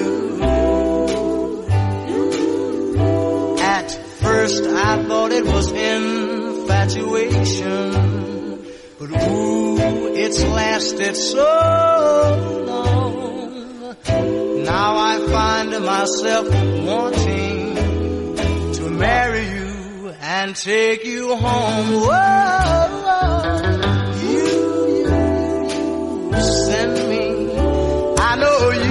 [3.77, 3.89] At
[4.25, 4.67] first I
[5.07, 8.04] thought it was infatuation
[10.43, 13.97] lasted so long.
[14.65, 16.47] Now I find myself
[16.85, 17.75] wanting
[18.75, 21.87] to marry you and take you home.
[22.07, 23.35] Whoa,
[24.23, 24.49] you,
[24.99, 27.14] you, you send me.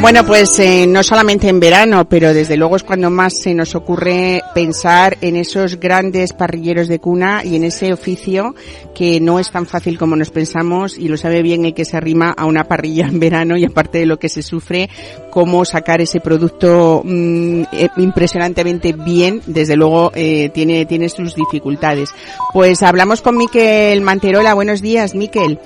[0.04, 3.74] Bueno, pues eh, no solamente en verano, pero desde luego es cuando más se nos
[3.74, 8.54] ocurre pensar en esos grandes parrilleros de cuna y en ese oficio
[8.94, 11.96] que no es tan fácil como nos pensamos y lo sabe bien el que se
[11.96, 14.90] arrima a una parrilla en verano y aparte de lo que se sufre,
[15.32, 22.10] cómo sacar ese producto mm, eh, impresionantemente bien, desde luego eh, tiene, tiene sus dificultades.
[22.52, 24.54] Pues hablamos con Miquel Manterola.
[24.54, 25.60] Buenos días, Miquel.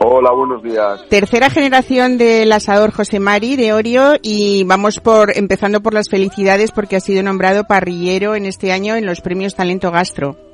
[0.00, 1.04] Hola, buenos días.
[1.08, 6.70] Tercera generación del asador José Mari de Orio y vamos por empezando por las felicidades
[6.70, 10.47] porque ha sido nombrado parrillero en este año en los premios Talento Gastro.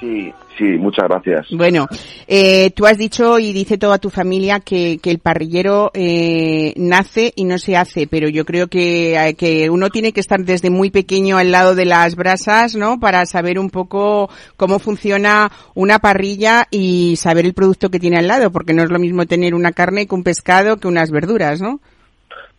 [0.00, 1.48] Sí, sí, muchas gracias.
[1.50, 1.88] Bueno,
[2.28, 7.32] eh, tú has dicho y dice toda tu familia que, que el parrillero eh, nace
[7.34, 10.70] y no se hace, pero yo creo que, eh, que uno tiene que estar desde
[10.70, 13.00] muy pequeño al lado de las brasas, ¿no?
[13.00, 18.28] Para saber un poco cómo funciona una parrilla y saber el producto que tiene al
[18.28, 21.60] lado, porque no es lo mismo tener una carne que un pescado que unas verduras,
[21.60, 21.80] ¿no?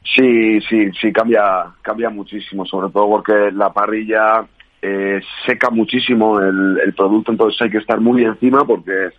[0.03, 4.45] Sí, sí, sí, cambia, cambia muchísimo, sobre todo porque la parrilla
[4.81, 9.09] eh, seca muchísimo el, producto, entonces hay que estar muy encima porque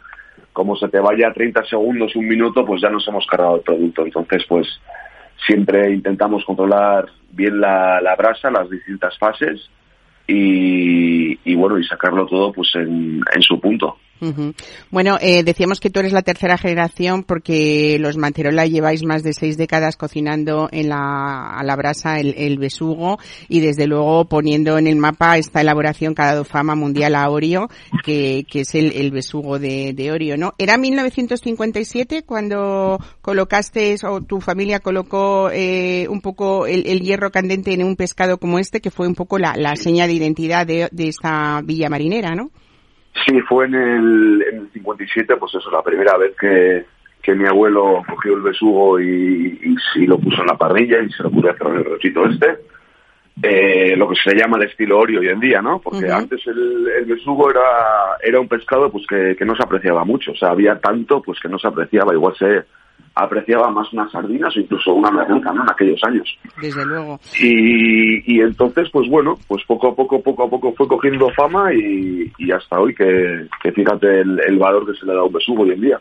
[0.53, 4.05] como se te vaya 30 segundos, un minuto, pues ya nos hemos cargado el producto.
[4.05, 4.67] Entonces, pues
[5.47, 9.71] siempre intentamos controlar bien la, brasa, las distintas fases
[10.27, 13.97] y, y bueno, y sacarlo todo pues en su punto.
[14.91, 19.33] Bueno, eh, decíamos que tú eres la tercera generación porque los Manterola lleváis más de
[19.33, 24.79] seis décadas cocinando en la, a la brasa el, el besugo y desde luego poniendo
[24.79, 27.69] en el mapa esta elaboración que ha dado fama mundial a Orio,
[28.05, 30.55] que, que es el, el besugo de, de Orio, ¿no?
[30.59, 37.73] ¿Era 1957 cuando colocaste o tu familia colocó eh, un poco el, el hierro candente
[37.73, 40.89] en un pescado como este, que fue un poco la, la seña de identidad de,
[40.93, 42.51] de esta villa marinera, ¿no?
[43.27, 46.85] Sí, fue en el, en el 57, pues eso, la primera vez que,
[47.23, 51.23] que mi abuelo cogió el besugo y, y, lo puso en la parrilla y se
[51.23, 52.59] lo pude hacer en el rotito este.
[53.43, 55.81] Eh, lo que se llama el estilo Orio hoy en día, ¿no?
[55.81, 60.05] Porque antes el, el besugo era, era un pescado pues que, que no se apreciaba
[60.05, 62.65] mucho, o sea, había tanto pues que no se apreciaba, igual se
[63.15, 65.63] apreciaba más unas sardinas o incluso una merluza, ¿no?
[65.63, 66.39] En aquellos años.
[66.61, 67.21] Desde luego.
[67.41, 71.73] Y, y entonces, pues bueno, pues poco a poco, poco a poco fue cogiendo fama
[71.75, 75.25] y, y hasta hoy que, que fíjate el, el valor que se le da a
[75.25, 76.01] un besugo hoy en día.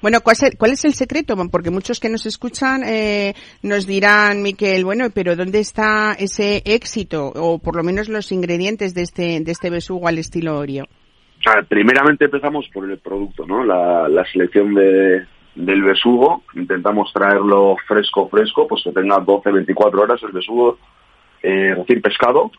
[0.00, 1.36] Bueno, ¿cuál es, el, ¿cuál es el secreto?
[1.50, 7.32] Porque muchos que nos escuchan eh, nos dirán, Miquel, bueno, pero ¿dónde está ese éxito?
[7.34, 10.56] O por lo menos los ingredientes de este, de este besugo al estilo
[11.56, 13.64] ver, primeramente empezamos por el producto, ¿no?
[13.64, 16.42] La, la selección de, del besugo.
[16.54, 20.78] Intentamos traerlo fresco, fresco, pues que tenga 12, 24 horas el besugo
[21.42, 22.50] eh, recién pescado.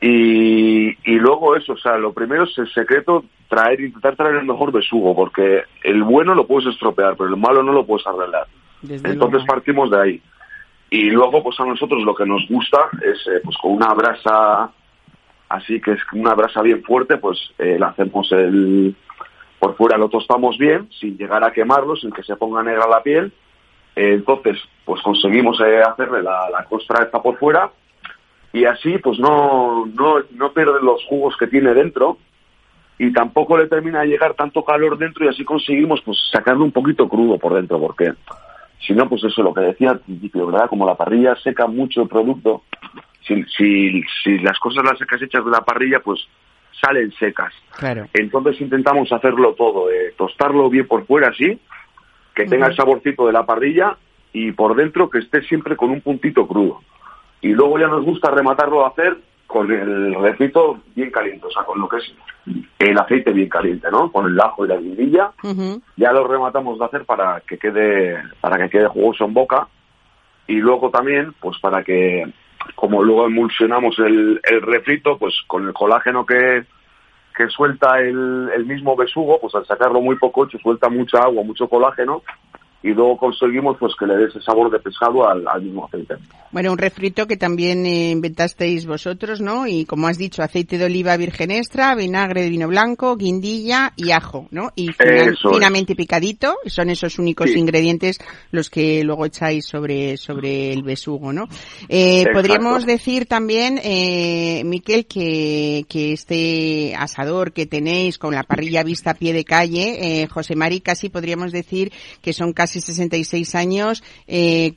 [0.00, 4.46] Y, y luego eso, o sea, lo primero es el secreto, traer, intentar traer el
[4.46, 8.46] mejor besugo, porque el bueno lo puedes estropear, pero el malo no lo puedes arreglar.
[8.80, 9.46] Desde Entonces luego.
[9.46, 10.22] partimos de ahí.
[10.90, 14.72] Y luego, pues a nosotros lo que nos gusta es, eh, pues con una brasa
[15.52, 18.96] así que es una brasa bien fuerte, pues eh, le hacemos el
[19.62, 23.00] por fuera lo tostamos bien, sin llegar a quemarlo, sin que se ponga negra la
[23.00, 23.32] piel.
[23.94, 27.70] Eh, entonces, pues conseguimos eh, hacerle la, la costra esta por fuera
[28.52, 32.18] y así, pues no, no, no pierde los jugos que tiene dentro
[32.98, 36.72] y tampoco le termina de llegar tanto calor dentro y así conseguimos pues sacarlo un
[36.72, 38.14] poquito crudo por dentro, porque
[38.84, 40.68] si no, pues eso lo que decía al principio, ¿verdad?
[40.68, 42.64] Como la parrilla seca mucho el producto,
[43.28, 46.26] si, si, si las cosas las sacas hechas de la parrilla, pues
[46.82, 47.52] salen secas.
[47.78, 48.08] Claro.
[48.12, 51.58] Entonces intentamos hacerlo todo, eh, tostarlo bien por fuera así,
[52.34, 53.96] que tenga el saborcito de la parrilla
[54.32, 56.80] y por dentro que esté siempre con un puntito crudo.
[57.40, 61.64] Y luego ya nos gusta rematarlo a hacer con el refrito bien caliente, o sea,
[61.64, 62.14] con lo que es
[62.78, 64.10] el aceite bien caliente, ¿no?
[64.10, 65.82] Con el ajo y la guindilla, Ujú.
[65.96, 69.68] ya lo rematamos de hacer para que quede para que quede jugoso en boca
[70.46, 72.24] y luego también pues para que
[72.74, 76.64] como luego emulsionamos el, el refrito pues con el colágeno que
[77.36, 81.68] que suelta el, el mismo besugo pues al sacarlo muy poco suelta mucha agua mucho
[81.68, 82.22] colágeno
[82.82, 86.14] y luego conseguimos pues que le dé ese sabor de pescado al, al mismo aceite
[86.50, 89.66] Bueno, un refrito que también eh, inventasteis vosotros, ¿no?
[89.66, 94.10] Y como has dicho, aceite de oliva virgen extra, vinagre de vino blanco, guindilla y
[94.10, 94.70] ajo, ¿no?
[94.74, 95.56] Y fina- Eso es.
[95.56, 97.58] finamente picadito, son esos únicos Sí.
[97.58, 98.18] ingredientes
[98.50, 101.48] los que luego echáis sobre, sobre el besugo, ¿no?
[101.88, 108.82] Eh, podríamos decir también, eh, Miquel, que, que este asador que tenéis con la parrilla
[108.82, 112.80] vista a pie de calle, eh, José Mari, casi podríamos decir que son casi casi
[112.80, 114.74] 66 años, eh,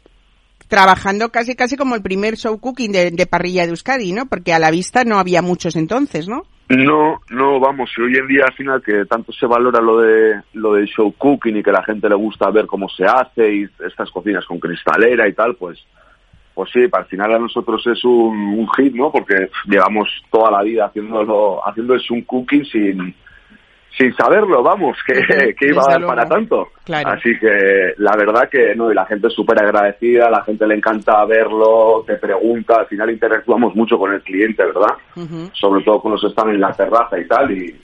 [0.67, 4.25] trabajando casi casi como el primer show cooking de, parrilla de Euskadi, ¿no?
[4.25, 6.43] Porque a la vista no había muchos entonces, ¿no?
[6.67, 10.41] No, no, vamos, y hoy en día al final que tanto se valora lo de
[10.53, 13.69] lo del show cooking y que la gente le gusta ver cómo se hace y
[13.85, 15.79] estas cocinas con cristalera y tal, pues
[16.55, 19.11] pues sí, al final a nosotros es un, un hit, ¿no?
[19.11, 23.13] Porque llevamos toda la vida haciéndolo, haciendo un cooking sin,
[23.97, 26.69] sin saberlo, vamos, que, que iba a dar para tanto.
[26.83, 27.11] Claro.
[27.11, 30.75] Así que la verdad que no, y la gente es súper agradecida, la gente le
[30.75, 34.95] encanta verlo, te pregunta, al final interactuamos mucho con el cliente, ¿verdad?
[35.15, 35.49] Uh -huh.
[35.53, 37.75] Sobre todo los que están en la terraza y tal, y,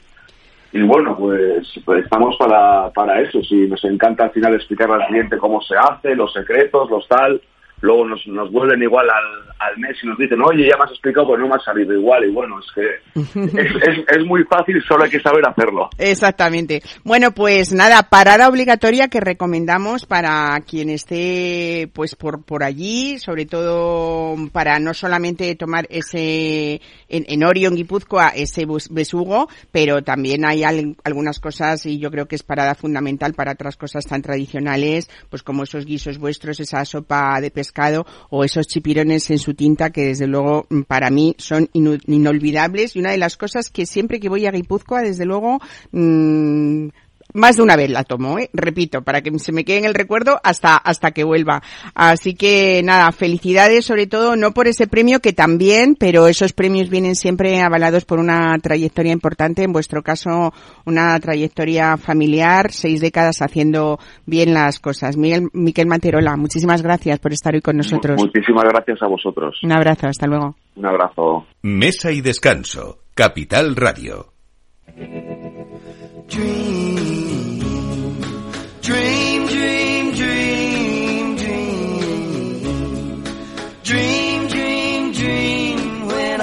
[0.73, 5.07] y bueno, pues, pues, estamos para, para eso, sí, nos encanta al final explicar al
[5.07, 7.41] cliente cómo se hace, los secretos, los tal,
[7.81, 10.91] luego nos, nos vuelven igual al, al, mes y nos dicen, oye, ya me has
[10.91, 12.23] explicado, pues no me ha salido igual.
[12.23, 13.19] Y bueno, es que
[13.59, 15.89] es, es, es, muy fácil, solo hay que saber hacerlo.
[15.97, 16.81] Exactamente.
[17.03, 23.45] Bueno, pues nada, parada obligatoria que recomendamos para quien esté pues por, por allí, sobre
[23.45, 30.63] todo para no solamente tomar ese, en, en Orion Guipúzcoa, ese besugo, pero también hay
[30.63, 35.09] al, algunas cosas y yo creo que es parada fundamental para otras cosas tan tradicionales,
[35.29, 39.53] pues como esos guisos vuestros, esa sopa de pescado pescado o esos chipirones en su
[39.53, 42.95] tinta que desde luego para mí son inolvidables.
[42.95, 45.59] Y una de las cosas que siempre que voy a Guipúzcoa desde luego
[45.91, 46.89] mmm,
[47.33, 48.49] más de una vez la tomo, ¿eh?
[48.53, 51.61] repito, para que se me quede en el recuerdo hasta, hasta que vuelva.
[51.93, 56.89] Así que nada, felicidades sobre todo, no por ese premio que también, pero esos premios
[56.89, 60.53] vienen siempre avalados por una trayectoria importante, en vuestro caso
[60.85, 65.17] una trayectoria familiar, seis décadas haciendo bien las cosas.
[65.17, 68.21] Miguel, Miquel Manterola, muchísimas gracias por estar hoy con nosotros.
[68.21, 69.59] Muchísimas gracias a vosotros.
[69.63, 70.55] Un abrazo, hasta luego.
[70.75, 71.45] Un abrazo.
[71.63, 74.33] Mesa y descanso, Capital Radio.
[76.27, 76.90] Dream,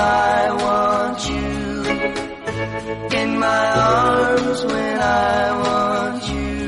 [0.08, 1.48] I want you.
[3.20, 3.64] In my
[3.96, 6.58] arms when I want you.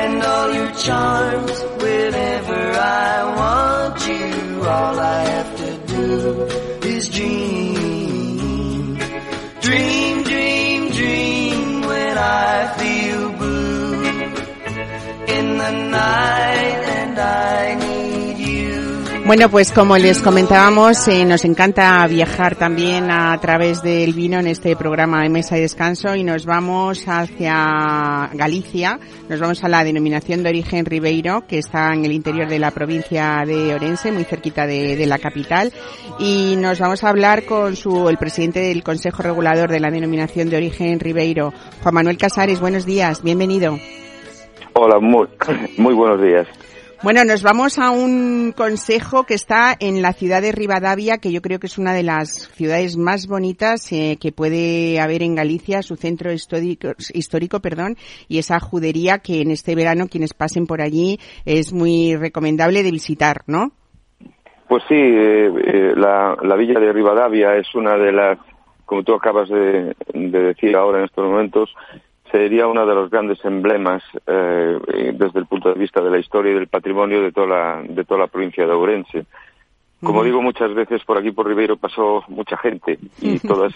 [0.00, 2.62] And all your charms whenever
[3.08, 4.28] I want you.
[4.76, 6.10] All I have to do
[6.94, 8.94] is dream.
[9.66, 14.04] Dream, dream, dream when I feel blue
[15.36, 17.85] in the night and I.
[19.26, 24.46] Bueno, pues como les comentábamos, eh, nos encanta viajar también a través del vino en
[24.46, 29.82] este programa de Mesa y Descanso y nos vamos hacia Galicia, nos vamos a la
[29.82, 34.22] denominación de origen Ribeiro, que está en el interior de la provincia de Orense, muy
[34.22, 35.72] cerquita de, la capital,
[36.20, 40.50] y nos vamos a hablar con su, el presidente del Consejo Regulador de la denominación
[40.50, 41.52] de origen Ribeiro,
[41.82, 42.60] Juan Manuel Casares.
[42.60, 43.76] Buenos días, bienvenido.
[44.74, 45.26] Hola, muy,
[45.78, 46.46] muy buenos días.
[47.02, 51.42] Bueno, nos vamos a un consejo que está en la ciudad de Rivadavia, que yo
[51.42, 55.82] creo que es una de las ciudades más bonitas eh, que puede haber en Galicia,
[55.82, 57.96] su centro histórico, perdón,
[58.28, 62.90] y esa judería que en este verano quienes pasen por allí es muy recomendable de
[62.90, 63.72] visitar, ¿no?
[64.66, 68.38] Pues sí, eh, eh, la, la villa de Rivadavia es una de las,
[68.86, 71.72] como tú acabas de decir ahora en estos momentos,
[72.36, 74.78] sería uno de los grandes emblemas eh,
[75.14, 78.04] desde el punto de vista de la historia y del patrimonio de toda la, de
[78.04, 79.24] toda la provincia de Ourense.
[80.02, 80.26] Como uh -huh.
[80.26, 83.72] digo muchas veces, por aquí por Ribeiro pasó mucha gente y todas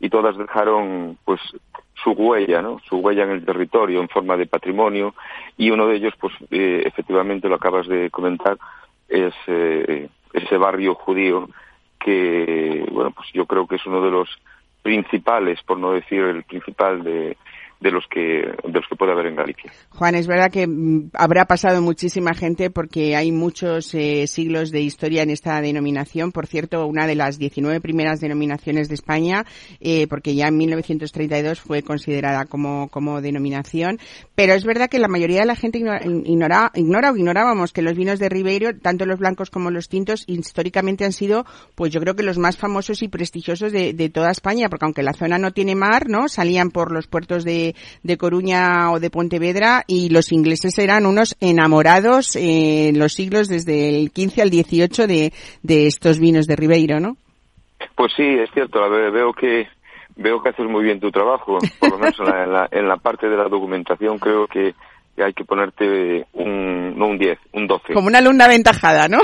[0.00, 1.40] y todas dejaron pues
[2.02, 2.78] su huella, ¿no?
[2.88, 5.14] Su huella en el territorio en forma de patrimonio
[5.58, 8.56] y uno de ellos, pues eh, efectivamente lo acabas de comentar,
[9.08, 11.50] es eh, ese barrio judío
[12.00, 14.28] que, bueno, pues yo creo que es uno de los
[14.82, 17.36] principales, por no decir el principal de
[17.80, 19.72] de los que de los que puede haber en Galicia.
[19.90, 20.68] Juan, es verdad que
[21.14, 26.32] habrá pasado muchísima gente porque hay muchos eh, siglos de historia en esta denominación.
[26.32, 29.44] Por cierto, una de las 19 primeras denominaciones de España,
[29.80, 33.98] eh, porque ya en 1932 fue considerada como, como denominación.
[34.34, 37.82] Pero es verdad que la mayoría de la gente ignora, ignora, ignora o ignorábamos que
[37.82, 42.00] los vinos de Ribeiro, tanto los blancos como los tintos, históricamente han sido, pues yo
[42.00, 45.38] creo que los más famosos y prestigiosos de, de toda España, porque aunque la zona
[45.38, 46.28] no tiene mar, ¿no?
[46.28, 47.67] Salían por los puertos de,
[48.02, 54.00] de, Coruña o de Pontevedra y los ingleses eran unos enamorados en los siglos desde
[54.00, 57.16] el 15 al 18 de, de estos vinos de Ribeiro, ¿no?
[57.94, 59.66] Pues sí, es cierto, veo que
[60.16, 62.88] veo que haces muy bien tu trabajo, por lo menos en la, en la, en
[62.88, 64.74] la parte de la documentación creo que
[65.22, 67.92] hay que ponerte un, no un 10, un 12.
[67.92, 69.18] Como una alumna aventajada, ¿no?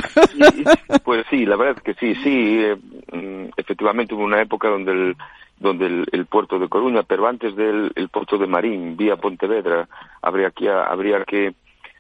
[1.05, 5.17] pues sí, la verdad es que sí, sí, eh, efectivamente hubo una época donde el,
[5.59, 9.89] donde el, el, puerto de Coruña, pero antes del el puerto de Marín, vía Pontevedra,
[10.21, 11.55] habría que, habría que eh,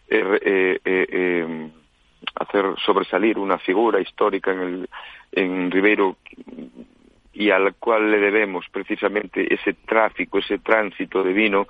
[0.08, 1.70] eh, eh, eh,
[2.36, 4.88] hacer sobresalir una figura histórica en, el,
[5.32, 6.16] en Ribeiro
[7.34, 11.66] y al cual le debemos precisamente ese tráfico, ese tránsito de vino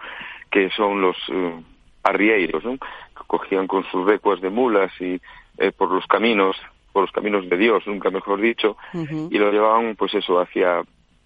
[0.51, 1.63] que son los eh,
[2.03, 2.77] arrieiros, ¿no?
[2.77, 5.21] que cogían con sus recuas de mulas y
[5.59, 6.57] eh, por los caminos,
[6.93, 10.83] por los caminos de Dios, nunca mejor dicho, y lo llevaban pues eso hacia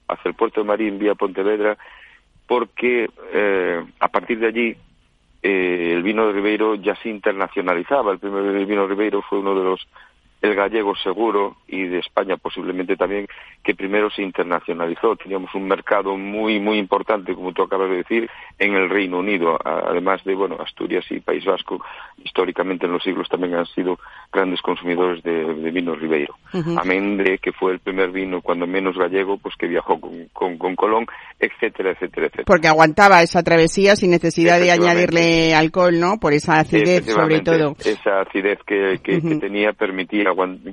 [0.08, 1.76] hacia el puerto de Marín vía Pontevedra
[2.46, 4.76] porque eh, a partir de allí
[5.42, 8.12] eh, el vino de Ribeiro ya se internacionalizaba.
[8.12, 9.86] El primer vino de Ribeiro fue uno de los,
[10.40, 13.26] el gallego seguro y de España posiblemente también,
[13.62, 15.16] que primero se internacionalizó.
[15.16, 19.58] Teníamos un mercado muy, muy importante, como tú acabas de decir, en el Reino Unido.
[19.64, 21.84] Además de, bueno, Asturias y País Vasco,
[22.24, 23.98] históricamente en los siglos también han sido
[24.32, 26.34] grandes consumidores de, de vino Ribeiro.
[26.76, 30.56] Amén de que fue el primer vino, cuando menos gallego, pues que viajó con, con,
[30.56, 31.06] con Colón,
[31.38, 32.44] etcétera, etcétera, etcétera.
[32.46, 36.18] Porque aguantaba esa travesía sin necesidad de añadirle alcohol, ¿no?
[36.18, 37.76] Por esa acidez, sobre todo.
[37.84, 40.27] Esa acidez que, que, tenía permitía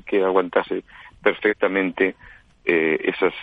[0.06, 0.84] que aguantase
[1.22, 2.16] perfectamente
[2.66, 3.34] eh, esas,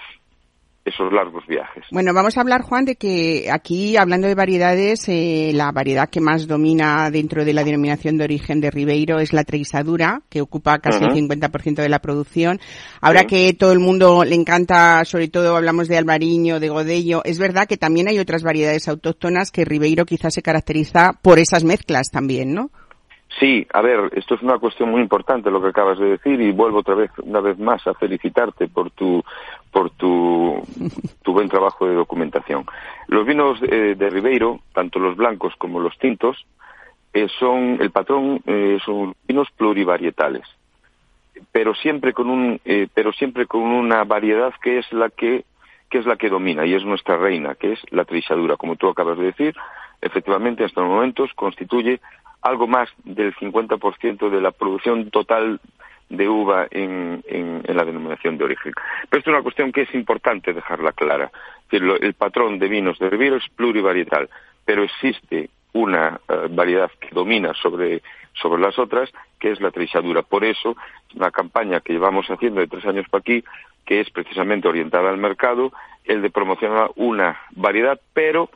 [0.84, 1.84] esos largos viajes.
[1.92, 6.20] Bueno, vamos a hablar, Juan, de que aquí, hablando de variedades, eh, la variedad que
[6.20, 10.78] más domina dentro de la denominación de origen de Ribeiro es la Treisadura, que ocupa
[10.80, 11.06] casi Ujú.
[11.06, 12.58] el 50% de la producción.
[13.00, 13.26] Ahora Sí.
[13.26, 17.68] que todo el mundo le encanta, sobre todo hablamos de Albariño, de Godello, es verdad
[17.68, 22.54] que también hay otras variedades autóctonas que Ribeiro quizás se caracteriza por esas mezclas también,
[22.54, 22.70] ¿no?
[23.38, 26.52] Sí, a ver, esto es una cuestión muy importante lo que acabas de decir y
[26.52, 29.24] vuelvo otra vez, una vez más, a felicitarte por tu,
[29.70, 30.62] por tu,
[31.22, 32.66] tu buen trabajo de documentación.
[33.08, 36.44] Los vinos eh, de Ribeiro, tanto los blancos como los tintos,
[37.14, 40.44] eh, son, el patrón eh, son vinos plurivarietales,
[41.52, 42.60] pero siempre con un,
[42.94, 45.44] pero siempre con una variedad que es la que,
[45.88, 48.88] que es la que domina y es nuestra reina, que es la trisadura, como tú
[48.88, 49.54] acabas de decir,
[50.02, 52.00] efectivamente hasta los momentos constituye
[52.42, 55.60] algo más del 50% de la producción total
[56.08, 58.72] de uva en, en- la denominación de origen.
[59.08, 61.30] Pero esto es una cuestión que es importante dejarla clara.
[61.70, 64.28] El patrón de vinos de Ribeiro es plurivarietal,
[64.66, 68.02] pero existe una eh, variedad que domina sobre,
[68.34, 70.20] sobre las otras, que es la trisadura.
[70.20, 70.76] Por eso,
[71.08, 73.42] es una campaña que llevamos haciendo de tres años para aquí,
[73.86, 75.72] que es precisamente orientada al mercado,
[76.04, 78.50] el de promocionar una variedad, pero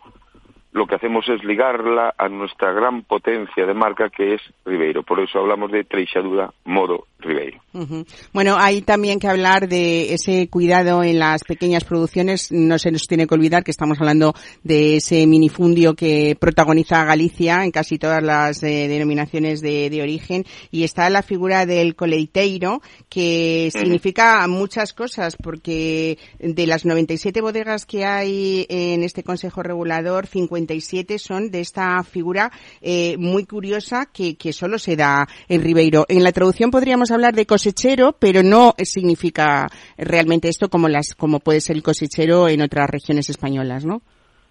[0.77, 5.03] lo que hacemos es ligarla a nuestra gran potencia de marca que es Ribeiro.
[5.03, 7.61] Por eso hablamos de Treixadura Modo Ribeiro.
[7.73, 8.05] Ujú.
[8.35, 12.53] Bueno, hay también que hablar de ese cuidado en las pequeñas producciones.
[12.53, 17.65] No se nos tiene que olvidar que estamos hablando de ese minifundio que protagoniza Galicia
[17.65, 20.45] en casi todas las eh, denominaciones de, de origen.
[20.71, 27.87] Y está la figura del coleiteiro, que significa muchas cosas, porque de las 97 bodegas
[27.87, 30.27] que hay en este Consejo Regulador,
[30.67, 32.51] 57 son de esta figura
[32.83, 36.07] eh, muy curiosa que, solo se da en Ribeiro.
[36.09, 41.41] En la traducción podríamos hablar de cosechero, pero no significa realmente esto como las como
[41.41, 44.03] puede ser el cosechero en otras regiones españolas, ¿no?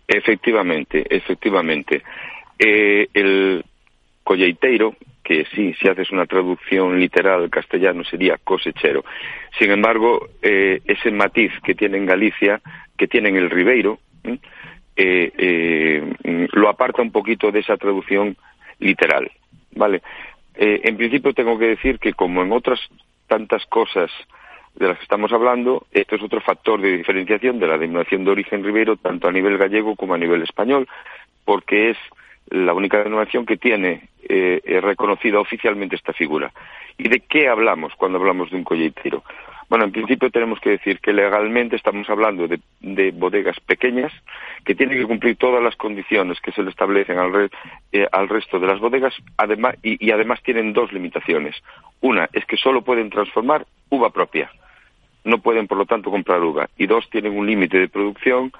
[0.07, 2.03] Efectivamente, efectivamente.
[2.59, 3.65] Eh, el
[4.23, 9.03] colleiteiro, que sí, si haces una traducción literal al castellano sería cosechero.
[9.57, 12.61] Sin embargo, eh, ese matiz que tiene en Galicia,
[12.97, 14.39] que tiene en el Ribeiro, ¿m?
[14.95, 18.37] Eh, eh, lo aparta un poquito de esa traducción
[18.79, 19.31] literal,
[19.75, 20.01] ¿vale?
[20.55, 22.79] Eh, en principio tengo que decir que como en otras
[23.27, 24.09] tantas cosas
[24.75, 28.31] de las que estamos hablando, esto es otro factor de diferenciación de la denominación de
[28.31, 30.87] origen Ribeiro, tanto a nivel gallego como a nivel español,
[31.45, 31.97] porque es
[32.49, 36.51] la única denominación que tiene eh, eh, reconocida oficialmente esta figura.
[36.97, 39.23] ¿Y de qué hablamos cuando hablamos de un colleitero?
[39.75, 44.09] Bueno, en principio tenemos que decir que legalmente estamos hablando de, de bodegas pequeñas
[44.63, 47.49] que tienen que cumplir todas las condiciones que se le establecen al, re-
[47.91, 51.57] eh, al resto de las bodegas además, y, y además tienen dos limitaciones.
[51.99, 54.49] Una es que solo pueden transformar uva propia,
[55.25, 56.69] no pueden por lo tanto comprar uva.
[56.77, 58.53] Y dos, tienen un límite de producción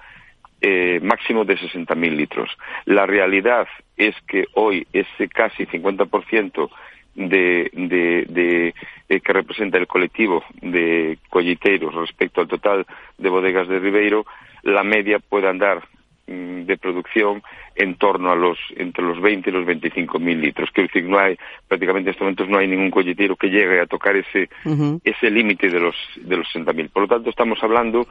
[0.60, 2.50] eh, máximo de 60.000 litros.
[2.84, 6.70] La realidad es que hoy ese casi 50%
[7.16, 8.74] de, de, de,
[9.10, 12.86] eh, que representa el colectivo de colleiteiros respecto al total
[13.18, 14.26] de bodegas de Ribeiro,
[14.64, 15.84] la media puede andar
[16.28, 17.42] mm, de producción
[17.76, 20.70] en torno a los entre los 20 y los 25 mil litros.
[20.72, 21.38] Quiero decir, no hay
[21.68, 24.50] prácticamente en estos momentos no hay ningún colleteiro que llegue a tocar ese
[25.04, 26.90] ese límite de los de los 60 mil.
[26.90, 28.08] Por lo tanto, estamos hablando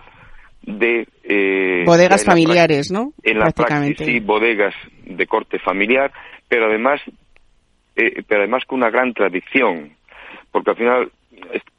[0.62, 3.12] de eh, Bodegas familiares, ¿no?
[3.22, 3.96] En la Prácticamente.
[3.96, 4.74] praxis, sí, bodegas
[5.04, 6.10] de corte familiar,
[6.48, 7.00] pero además
[7.96, 9.92] eh, pero además con una gran tradición,
[10.50, 11.12] porque al final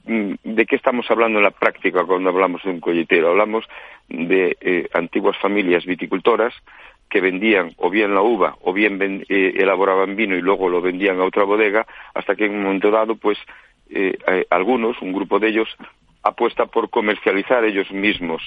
[0.06, 3.30] mm, ¿de qué estamos hablando en la práctica cuando hablamos de un colletero?
[3.30, 3.66] Hablamos
[4.10, 6.54] de eh, antiguas familias viticultoras
[7.10, 10.82] que vendían o bien la uva o bien ven- eh, elaboraban vino y luego lo
[10.82, 13.38] vendían a otra bodega, hasta que en un momento dado, pues
[13.90, 14.18] eh,
[14.50, 15.70] algunos, un grupo de ellos,
[16.24, 18.42] apuesta por comercializar ellos mismos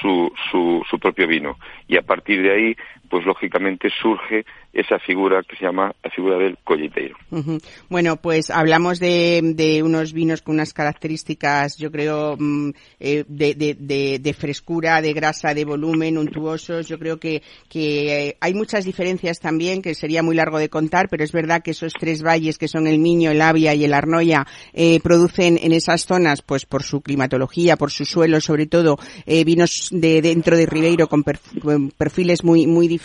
[0.00, 1.56] su, su, su propio vino.
[1.86, 2.76] Y a partir de ahí,
[3.10, 7.16] pues lógicamente surge esa figura que se llama la figura del colleteiro.
[7.32, 7.58] Ujú.
[7.88, 13.54] Bueno, pues hablamos de, de unos vinos con unas características, yo creo, mm, eh, de,
[13.54, 16.86] de- frescura, de grasa, de volumen, untuosos.
[16.86, 21.08] Yo creo que, que eh, hay muchas diferencias también, que sería muy largo de contar,
[21.10, 23.92] pero es verdad que esos tres valles, que son el Miño, el Avia y el
[23.92, 28.98] Arnoya, eh, producen en esas zonas, pues por su climatología, por su suelo, sobre todo,
[29.26, 32.99] vinos de dentro de Ribeiro con perfiles muy, muy diferentes.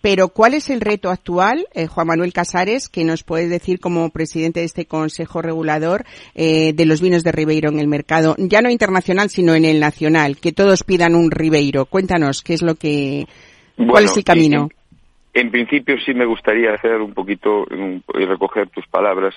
[0.00, 4.10] Pero, ¿cuál es el reto actual, eh, Juan Manuel Casares, que nos puede decir como
[4.10, 6.04] presidente de este Consejo Regulador
[6.34, 9.80] eh, de los vinos de Ribeiro en el mercado, ya no internacional, sino en el
[9.80, 11.86] nacional, que todos pidan un Ribeiro?
[11.86, 13.26] Cuéntanos, ¿qué es lo que,
[13.76, 14.68] cuál es el camino?
[15.34, 19.34] En, en principio sí me gustaría hacer un poquito y recoger tus palabras.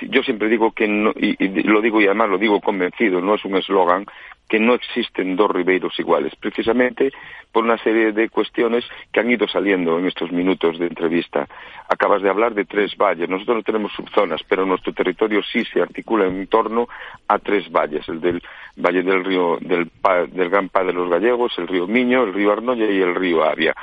[0.00, 3.34] Yo siempre digo que, no, y, y lo digo y además lo digo convencido, no
[3.34, 4.06] es un eslogan,
[4.50, 7.12] que no existen dos Ribeiros iguales, precisamente
[7.52, 11.46] por una serie de cuestiones que han ido saliendo en estos minutos de entrevista.
[11.88, 13.28] Acabas de hablar de tres valles.
[13.28, 16.88] Nosotros no tenemos subzonas, pero nuestro territorio sí se articula en torno
[17.28, 18.42] a tres valles, el del
[18.76, 19.88] valle del río del,
[20.32, 23.44] del Gran Pa de los Gallegos, el río Miño, el río Arnoya y el río
[23.44, 23.74] Avia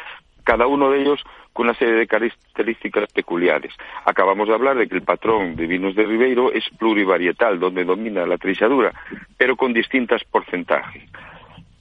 [0.47, 1.22] cada uno de ellos
[1.58, 3.74] con una serie de características peculiares.
[4.05, 8.28] Acabamos de hablar de que el patrón de vinos de Ribeiro es plurivarietal, donde domina
[8.28, 8.93] la trilladura,
[9.39, 11.01] pero con distintas porcentajes.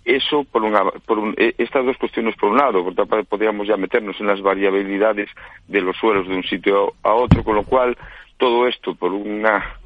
[0.02, 3.26] Eso, por una, por un- eh, estas dos cuestiones por un lado, por otra parte
[3.28, 5.28] podríamos ya meternos en las variabilidades
[5.68, 7.98] de los suelos de un sitio a otro, con lo cual
[8.38, 9.76] todo esto por una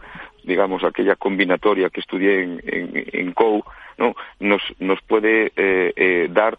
[0.42, 3.62] digamos, aquella combinatoria que estudié en, en, en COU,
[3.98, 4.14] ¿no?
[4.40, 6.56] nos, nos puede eh, eh, dar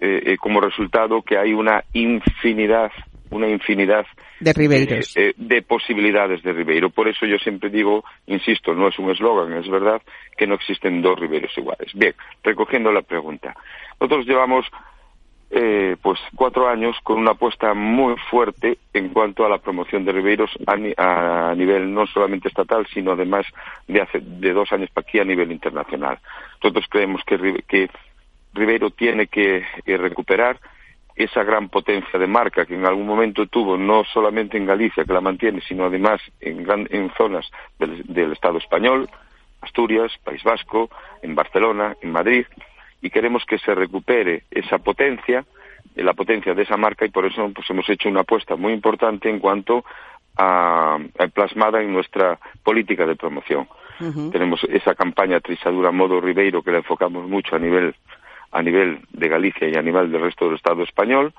[0.00, 2.90] eh, eh, como resultado que hay una infinidad,
[3.30, 4.06] una infinidad
[4.40, 5.16] De Ribeiros.
[5.16, 6.90] eh, eh, de posibilidades de Ribeiro.
[6.90, 10.00] Por eso yo siempre digo, insisto, no es un eslogan, es verdad
[10.36, 11.90] que no existen dos Ribeiros iguales.
[11.94, 13.54] Bien, recogiendo la pregunta.
[14.00, 14.66] Nosotros llevamos
[15.48, 20.10] eh, pues cuatro años con una apuesta muy fuerte en cuanto a la promoción de
[20.12, 23.46] Ribeiros a, ni- a nivel no solamente estatal, sino además
[23.86, 26.18] de hace de dos años para aquí a nivel internacional.
[26.62, 27.88] Nosotros creemos que
[28.56, 30.58] Ribeiro tiene que eh, recuperar
[31.14, 35.12] esa gran potencia de marca que en algún momento tuvo, no solamente en Galicia, que
[35.14, 37.48] la mantiene, sino además en, gran- en zonas
[37.78, 39.08] del, del Estado español,
[39.62, 40.90] Asturias, País Vasco,
[41.22, 42.44] en Barcelona, en Madrid,
[43.00, 45.44] y queremos que se recupere esa potencia,
[45.94, 48.72] eh, la potencia de esa marca, y por eso pues, hemos hecho una apuesta muy
[48.74, 49.84] importante en cuanto
[50.36, 53.66] a, a plasmada en nuestra política de promoción.
[54.30, 57.94] Tenemos esa campaña Trisadura Modo Ribeiro que la enfocamos mucho a nivel
[58.50, 61.32] a nivel de Galicia y a nivel del resto del Estado español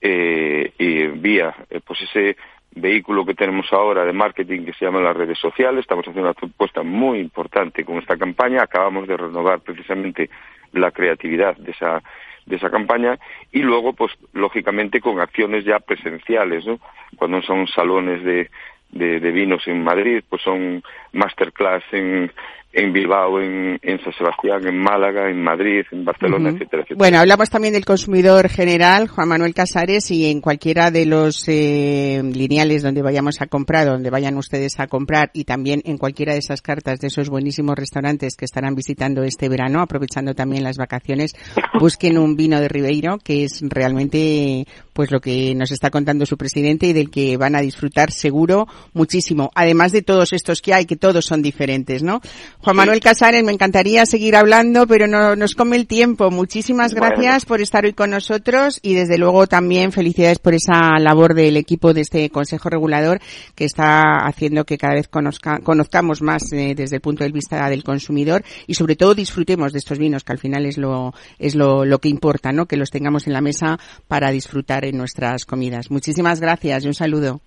[0.00, 2.36] eh, y vía eh, pues ese
[2.76, 5.80] vehículo que tenemos ahora de marketing que se llama las redes sociales.
[5.80, 8.62] Estamos haciendo una propuesta muy importante con esta campaña.
[8.62, 10.28] Acabamos de renovar precisamente
[10.72, 12.02] la creatividad de esa
[12.44, 13.18] de esa campaña
[13.50, 16.78] y luego pues lógicamente con acciones ya presenciales no
[17.16, 18.50] cuando son salones de
[18.90, 20.80] de, de vinos en Madrid pues son
[21.12, 22.30] masterclass en
[22.72, 26.56] en Bilbao, en, en San Sebastián, en Málaga, en Madrid, en Barcelona, Ujú.
[26.56, 26.98] etcétera, etcétera.
[26.98, 32.20] Bueno, hablamos también del consumidor general, Juan Manuel Casares, y en cualquiera de los eh,
[32.22, 36.40] lineales donde vayamos a comprar, donde vayan ustedes a comprar, y también en cualquiera de
[36.40, 41.32] esas cartas de esos buenísimos restaurantes que estarán visitando este verano, aprovechando también las vacaciones,
[41.80, 46.36] busquen un vino de Ribeiro, que es realmente pues lo que nos está contando su
[46.36, 49.50] presidente y del que van a disfrutar seguro muchísimo.
[49.54, 52.20] Además de todos estos que hay, que todos son diferentes, ¿no?
[52.66, 56.32] Juan Manuel Casares, me encantaría seguir hablando, pero no nos come el tiempo.
[56.32, 57.14] Muchísimas Bueno.
[57.14, 61.56] gracias por estar hoy con nosotros y desde luego también felicidades por esa labor del
[61.58, 63.20] equipo de este Consejo Regulador
[63.54, 67.68] que está haciendo que cada vez conozca- conozcamos más eh, desde el punto de vista
[67.70, 71.54] del consumidor y sobre todo disfrutemos de estos vinos que al final es lo es
[71.54, 72.66] lo, lo que importa, ¿no?
[72.66, 75.92] Que los tengamos en la mesa para disfrutar en nuestras comidas.
[75.92, 77.40] Muchísimas gracias y un saludo.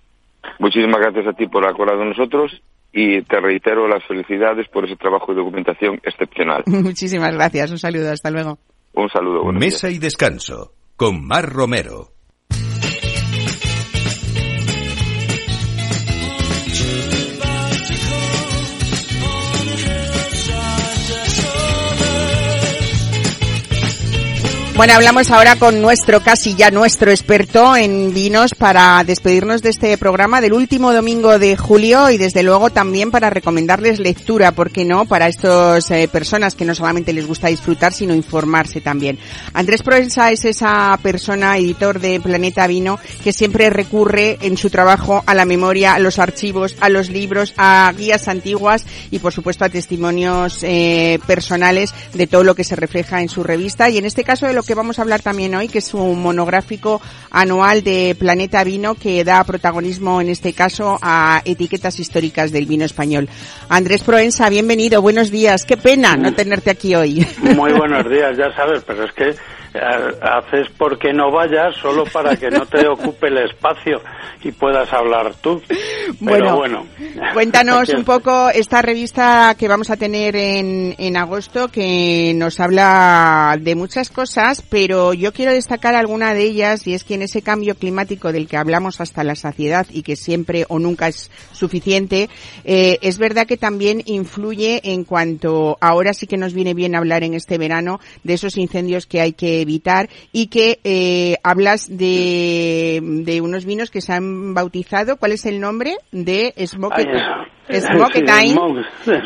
[0.59, 2.53] Muchísimas gracias a ti por acordar con nosotros
[2.92, 6.64] y te reitero las felicidades por ese trabajo de documentación excepcional.
[6.68, 7.72] Muchísimas gracias.
[7.72, 8.12] Un saludo.
[8.12, 8.58] Hasta luego.
[8.94, 9.44] Un saludo.
[9.44, 9.74] buenos días.
[9.74, 12.18] Mesa y descanso con Mar Romero.
[24.80, 29.98] Bueno, hablamos ahora con nuestro, casi ya nuestro experto en vinos para despedirnos de este
[29.98, 34.86] programa del último domingo de julio y desde luego también para recomendarles lectura, ¿por qué
[34.86, 35.04] no?
[35.04, 39.20] Para estas eh, personas que no solamente les gusta disfrutar, sino informarse también.
[39.52, 45.26] Andrés Proensa es esa persona, editor de Planeta Vino, que siempre recurre en su trabajo
[45.26, 49.66] a la memoria, a los archivos, a los libros, a guías antiguas y por supuesto
[49.66, 54.06] a testimonios eh, personales de todo lo que se refleja en su revista y en
[54.06, 57.01] este caso de lo que vamos a hablar también hoy, que es un monográfico
[57.32, 62.86] anual de Planeta Vino que da protagonismo en este caso a etiquetas históricas del vino
[62.86, 63.28] español.
[63.67, 65.65] Andrés Proensa, bienvenido, buenos días.
[65.65, 67.26] Qué pena no tenerte aquí hoy.
[67.55, 69.36] Muy buenos días, ya sabes, pero es que
[69.74, 74.01] haces porque no vayas solo para que no te ocupe el espacio
[74.43, 75.61] y puedas hablar tú.
[76.20, 76.86] Bueno, bueno,
[77.34, 83.57] cuéntanos un poco esta revista que vamos a tener en, en agosto que nos habla
[83.59, 87.41] de muchas cosas, pero yo quiero destacar alguna de ellas y es que en ese
[87.41, 92.30] cambio climático del que hablamos hasta la saciedad y que siempre o nunca es suficiente,
[92.63, 97.24] eh, es verdad que también influye en cuanto ahora sí que nos viene bien hablar
[97.24, 102.99] en este verano de esos incendios que hay que evitar y que eh, hablas de,
[103.01, 105.18] de unos vinos que se han bautizado.
[105.18, 105.95] ¿Cuál es el nombre?
[106.12, 107.07] De Smoke,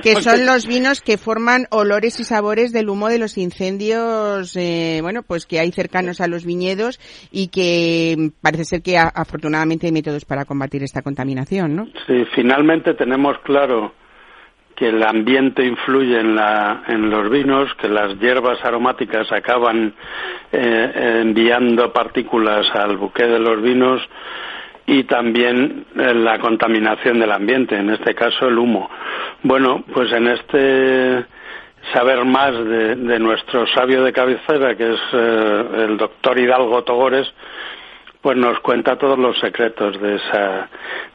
[0.01, 4.99] que son los vinos que forman olores y sabores del humo de los incendios, eh,
[5.01, 6.99] bueno, pues que hay cercanos a los viñedos
[7.31, 11.85] y que parece ser que afortunadamente hay métodos para combatir esta contaminación, ¿no?
[12.05, 13.93] Sí, finalmente tenemos claro
[14.75, 19.93] que el ambiente influye en, la, en los vinos, que las hierbas aromáticas acaban
[20.51, 24.01] eh, enviando partículas al buque de los vinos
[24.85, 28.89] y también eh, la contaminación del ambiente, en este caso el humo.
[29.43, 31.25] Bueno, pues en este
[31.93, 37.31] saber más de, nuestro sabio de cabecera, que es eh, el doctor Hidalgo Togores,
[38.21, 40.69] pues nos cuenta todos los secretos de esa,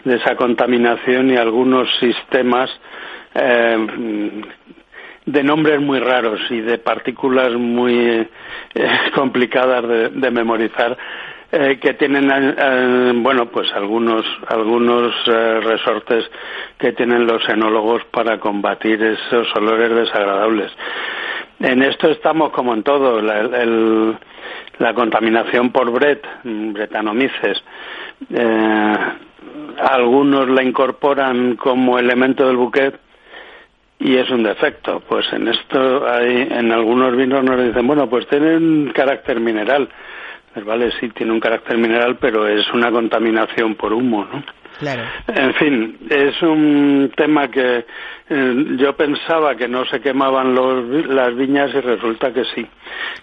[0.04, 2.70] de esa contaminación y algunos sistemas
[3.40, 4.42] eh,
[5.26, 8.28] de nombres muy raros y de partículas muy eh,
[9.14, 10.96] complicadas de, memorizar
[11.52, 12.28] eh, que tienen
[13.22, 16.30] bueno pues algunos algunos resortes
[16.78, 20.72] que tienen los enólogos para combatir esos olores desagradables.
[21.60, 23.42] En esto estamos como en todo la,
[24.78, 27.62] la contaminación por bret bretanomices
[29.78, 32.98] algunos la incorporan como elemento del buquet
[33.98, 35.00] y es un defecto.
[35.00, 39.88] Pues en esto hay, en algunos vinos nos dicen, bueno, pues tienen carácter mineral.
[40.54, 44.42] Pues vale, sí, tiene un carácter mineral, pero es una contaminación por humo, ¿no?
[44.78, 45.02] Claro.
[45.26, 47.84] En fin, es un tema que
[48.30, 52.64] eh, yo pensaba que no se quemaban los, las viñas y resulta que sí,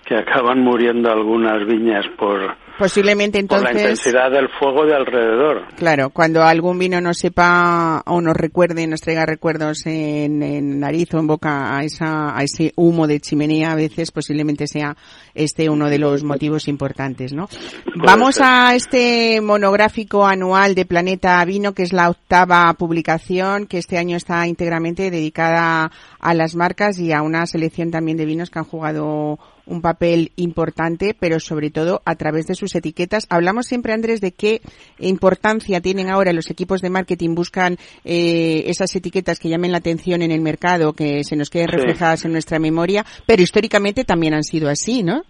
[0.03, 3.67] que acaban muriendo algunas viñas por, Posiblemente entonces.
[3.67, 5.67] Por la intensidad del fuego de alrededor.
[5.75, 11.13] Claro, cuando algún vino nos sepa o nos recuerde, nos traiga recuerdos en, en nariz
[11.13, 14.95] o en boca a, esa, a ese humo de chimenea, a veces posiblemente sea
[15.33, 17.47] este uno de los motivos importantes, ¿no?
[17.95, 23.97] Vamos a este monográfico anual de Planeta Vino, que es la octava publicación, que este
[23.97, 28.59] año está íntegramente dedicada a las marcas y a una selección también de vinos que
[28.59, 33.27] han jugado un papel importante, pero sobre todo a través de sus etiquetas.
[33.29, 34.61] Hablamos siempre, Andrés, de qué
[34.99, 40.21] importancia tienen ahora los equipos de marketing, buscan eh, esas etiquetas que llamen la atención
[40.21, 44.43] en el mercado, que se nos queden reflejadas en nuestra memoria, pero históricamente también han
[44.43, 45.23] sido así, ¿no?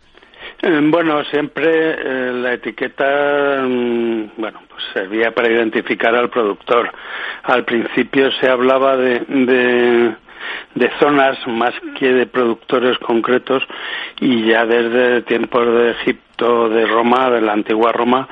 [0.61, 6.91] Eh, bueno, siempre eh, la etiqueta, mm, bueno, pues servía para identificar al productor.
[7.43, 10.15] Al principio se hablaba de de
[10.99, 13.63] zonas más que de productores concretos
[14.19, 18.27] y ya desde tiempos de Egipto, de Roma, de la antigua Roma,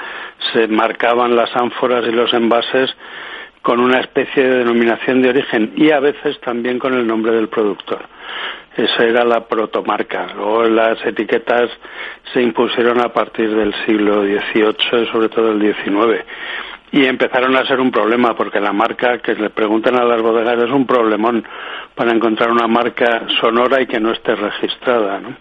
[0.51, 2.95] se marcaban las ánforas y los envases
[3.61, 7.47] con una especie de denominación de origen y a veces también con el nombre del
[7.47, 8.05] productor.
[8.75, 10.33] Esa era la protomarca.
[10.35, 11.69] Luego las etiquetas
[12.33, 16.25] se impusieron a partir del siglo XVIII y sobre todo el XIX
[16.93, 20.63] y empezaron a ser un problema porque la marca que le preguntan a las bodegas
[20.63, 21.43] es un problemón
[21.95, 25.35] para encontrar una marca sonora y que no esté registrada, ¿no?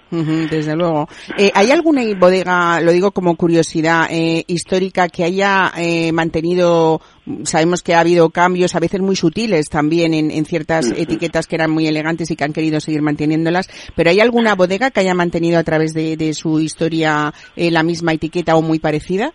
[0.51, 1.09] desde luego.
[1.37, 7.03] Eh, ¿Hay alguna bodega, lo digo como curiosidad eh, histórica, que haya eh, mantenido,
[7.43, 11.71] sabemos que ha habido cambios a veces muy sutiles también en, ciertas etiquetas que eran
[11.71, 15.59] muy elegantes y que han querido seguir manteniéndolas, pero ¿hay alguna bodega que haya mantenido
[15.59, 19.35] a través de, de su historia la misma etiqueta o muy parecida?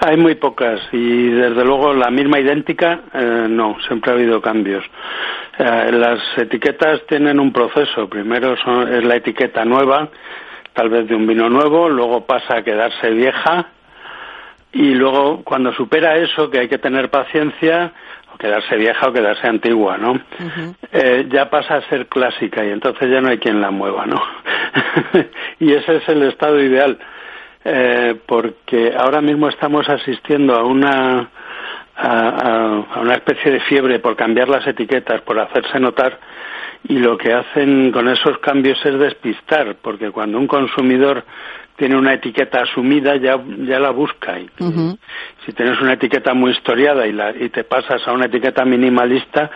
[0.00, 4.84] Hay muy pocas y desde luego la misma idéntica eh, no, siempre ha habido cambios.
[5.58, 8.08] Eh, las etiquetas tienen un proceso.
[8.08, 10.08] Primero son, es la etiqueta nueva,
[10.74, 13.66] tal vez de un vino nuevo, luego pasa a quedarse vieja
[14.72, 17.92] y luego cuando supera eso, que hay que tener paciencia,
[18.34, 20.20] o quedarse vieja o quedarse antigua, ¿no?
[20.92, 24.20] Eh, ya pasa a ser clásica y entonces ya no hay quien la mueva, ¿no?
[25.60, 26.98] y ese es el estado ideal,
[27.68, 31.30] eh, porque ahora mismo estamos asistiendo a una
[31.96, 32.28] a,
[32.94, 36.20] a, una especie de fiebre por cambiar las etiquetas, por hacerse notar,
[36.88, 41.24] y lo que hacen con esos cambios es despistar, porque cuando un consumidor
[41.76, 44.38] tiene una etiqueta asumida ya, ya la busca.
[44.38, 44.48] Y
[45.44, 49.50] Si tienes una etiqueta muy historiada y, la, y te pasas a una etiqueta minimalista,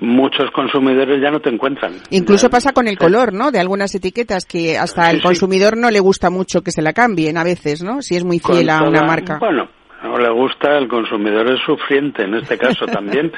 [0.00, 1.94] muchos consumidores ya no te encuentran.
[2.10, 3.50] Incluso pasa con el color, ¿no?
[3.50, 7.36] De algunas etiquetas que hasta el consumidor no le gusta mucho que se la cambien
[7.36, 8.02] a veces, ¿no?
[8.02, 9.38] Si es muy fiel a una marca.
[9.38, 9.68] Bueno,
[10.02, 13.32] no le gusta, el consumidor es sufriente en este caso también.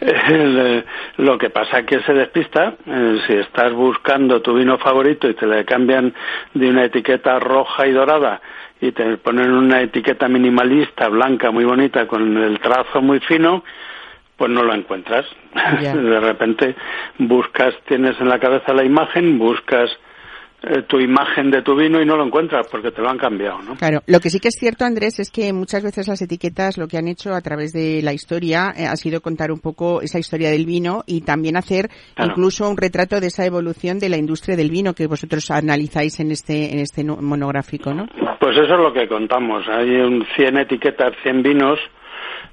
[0.00, 0.84] Eh,
[1.16, 2.74] lo que pasa es que se despista.
[2.86, 6.12] Eh, si estás buscando tu vino favorito y te le cambian
[6.52, 8.40] de una etiqueta roja y dorada
[8.80, 13.64] y te ponen una etiqueta minimalista, blanca, muy bonita, con el trazo muy fino,
[14.36, 15.26] pues no lo encuentras.
[15.82, 16.74] De repente
[17.18, 19.90] buscas, tienes en la cabeza la imagen, buscas
[20.66, 23.60] eh, tu imagen de tu vino y no lo encuentras porque te lo han cambiado,
[23.60, 23.74] ¿no?
[23.74, 26.88] Claro, lo que sí que es cierto, Andrés, es que muchas veces las etiquetas lo
[26.88, 30.18] que han hecho a través de la historia eh, ha sido contar un poco esa
[30.18, 34.56] historia del vino y también hacer incluso un retrato de esa evolución de la industria
[34.56, 38.06] del vino que vosotros analizáis en este en este monográfico, ¿no?
[38.40, 39.68] Pues eso es lo que contamos.
[39.68, 41.78] Hay un 100 etiquetas, 100 vinos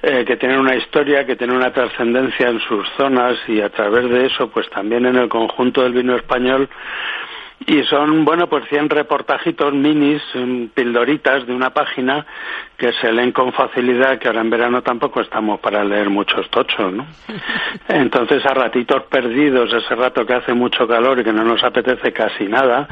[0.04, 4.10] eh, que tienen una historia, que tienen una trascendencia en sus zonas y a través
[4.10, 6.70] de eso, pues también en el conjunto del vino español
[7.68, 12.26] y son, bueno, pues 100 reportajitos minis, mm, pildoritas de una página
[12.76, 16.92] que se leen con facilidad, que ahora en verano tampoco estamos para leer muchos tochos,
[16.92, 17.06] ¿no?
[17.88, 22.12] Entonces, a ratitos perdidos, ese rato que hace mucho calor y que no nos apetece
[22.12, 22.88] casi nada,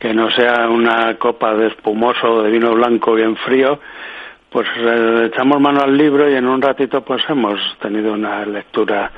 [0.00, 3.78] que no sea una copa de espumoso o de vino blanco bien frío,
[4.50, 9.12] pues eh, echamos mano al libro y en un ratito pues hemos tenido una lectura.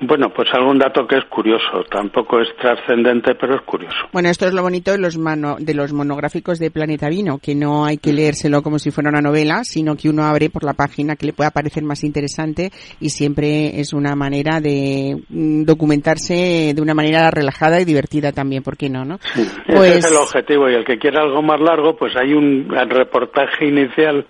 [0.00, 1.84] Bueno pues algún dato que es curioso.
[1.90, 3.96] Tampoco es trascendente pero es curioso.
[4.12, 7.54] Bueno esto es lo bonito de los mano, de los monográficos de Planeta Vino que
[7.54, 10.72] no hay que leérselo como si fuera una novela sino que uno abre por la
[10.72, 12.70] página que le pueda parecer más interesante
[13.00, 18.62] y siempre es una manera de mm, documentarse de una manera relajada y divertida también
[18.62, 21.60] ¿por qué no no ese es pues el objetivo y el que quiera algo más
[21.60, 24.26] largo pues hay un reportaje inicial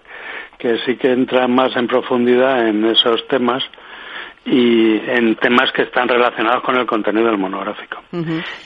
[0.59, 3.63] que sí que entra más en profundidad en esos temas
[4.47, 8.03] y en temas que están relacionados con el contenido del monográfico.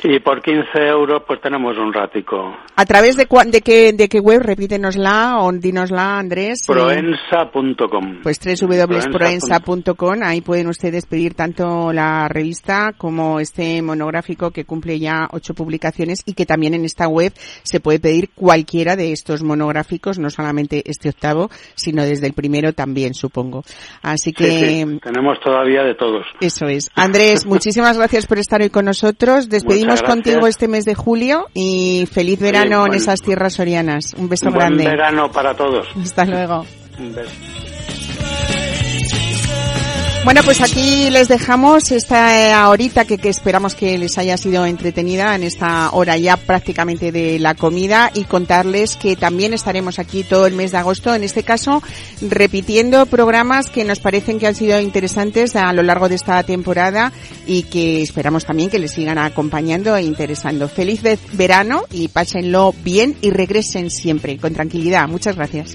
[0.03, 2.57] Y por 15 euros pues tenemos un ratico.
[2.74, 4.41] ¿A través de, de, qué, de qué web?
[4.43, 6.64] Repítenosla o dinosla, Andrés.
[6.66, 8.22] Proensa.com.
[8.22, 10.22] Pues www.proensa.com.
[10.22, 16.22] Ahí pueden ustedes pedir tanto la revista como este monográfico que cumple ya ocho publicaciones
[16.26, 20.83] y que también en esta web se puede pedir cualquiera de estos monográficos, no solamente
[20.87, 23.62] este octavo, sino desde el primero también, supongo.
[24.03, 24.99] Así que...
[25.03, 26.27] Tenemos todavía de todos.
[26.41, 26.91] Eso es.
[26.95, 29.49] Andrés, muchísimas gracias por estar hoy con nosotros.
[29.49, 34.14] Despedimos contigo este mes de julio y feliz verano en esas tierras sorianas.
[34.14, 34.85] Un beso grande.
[34.85, 35.87] Buen verano para todos.
[36.01, 36.64] Hasta luego.
[36.99, 37.31] Un beso.
[40.29, 45.35] Bueno, pues aquí les dejamos esta horita que, que, esperamos que les haya sido entretenida
[45.35, 50.47] en esta hora ya prácticamente de la comida y contarles que también estaremos aquí todo
[50.47, 51.83] el mes de agosto, en este caso
[52.20, 57.11] repitiendo programas que nos parecen que han sido interesantes a lo largo de esta temporada
[57.47, 60.68] y que esperamos también que les sigan acompañando e interesando.
[60.68, 61.01] Feliz
[61.33, 65.09] verano y pásenlo bien y regresen siempre con tranquilidad.
[65.09, 65.74] Muchas gracias.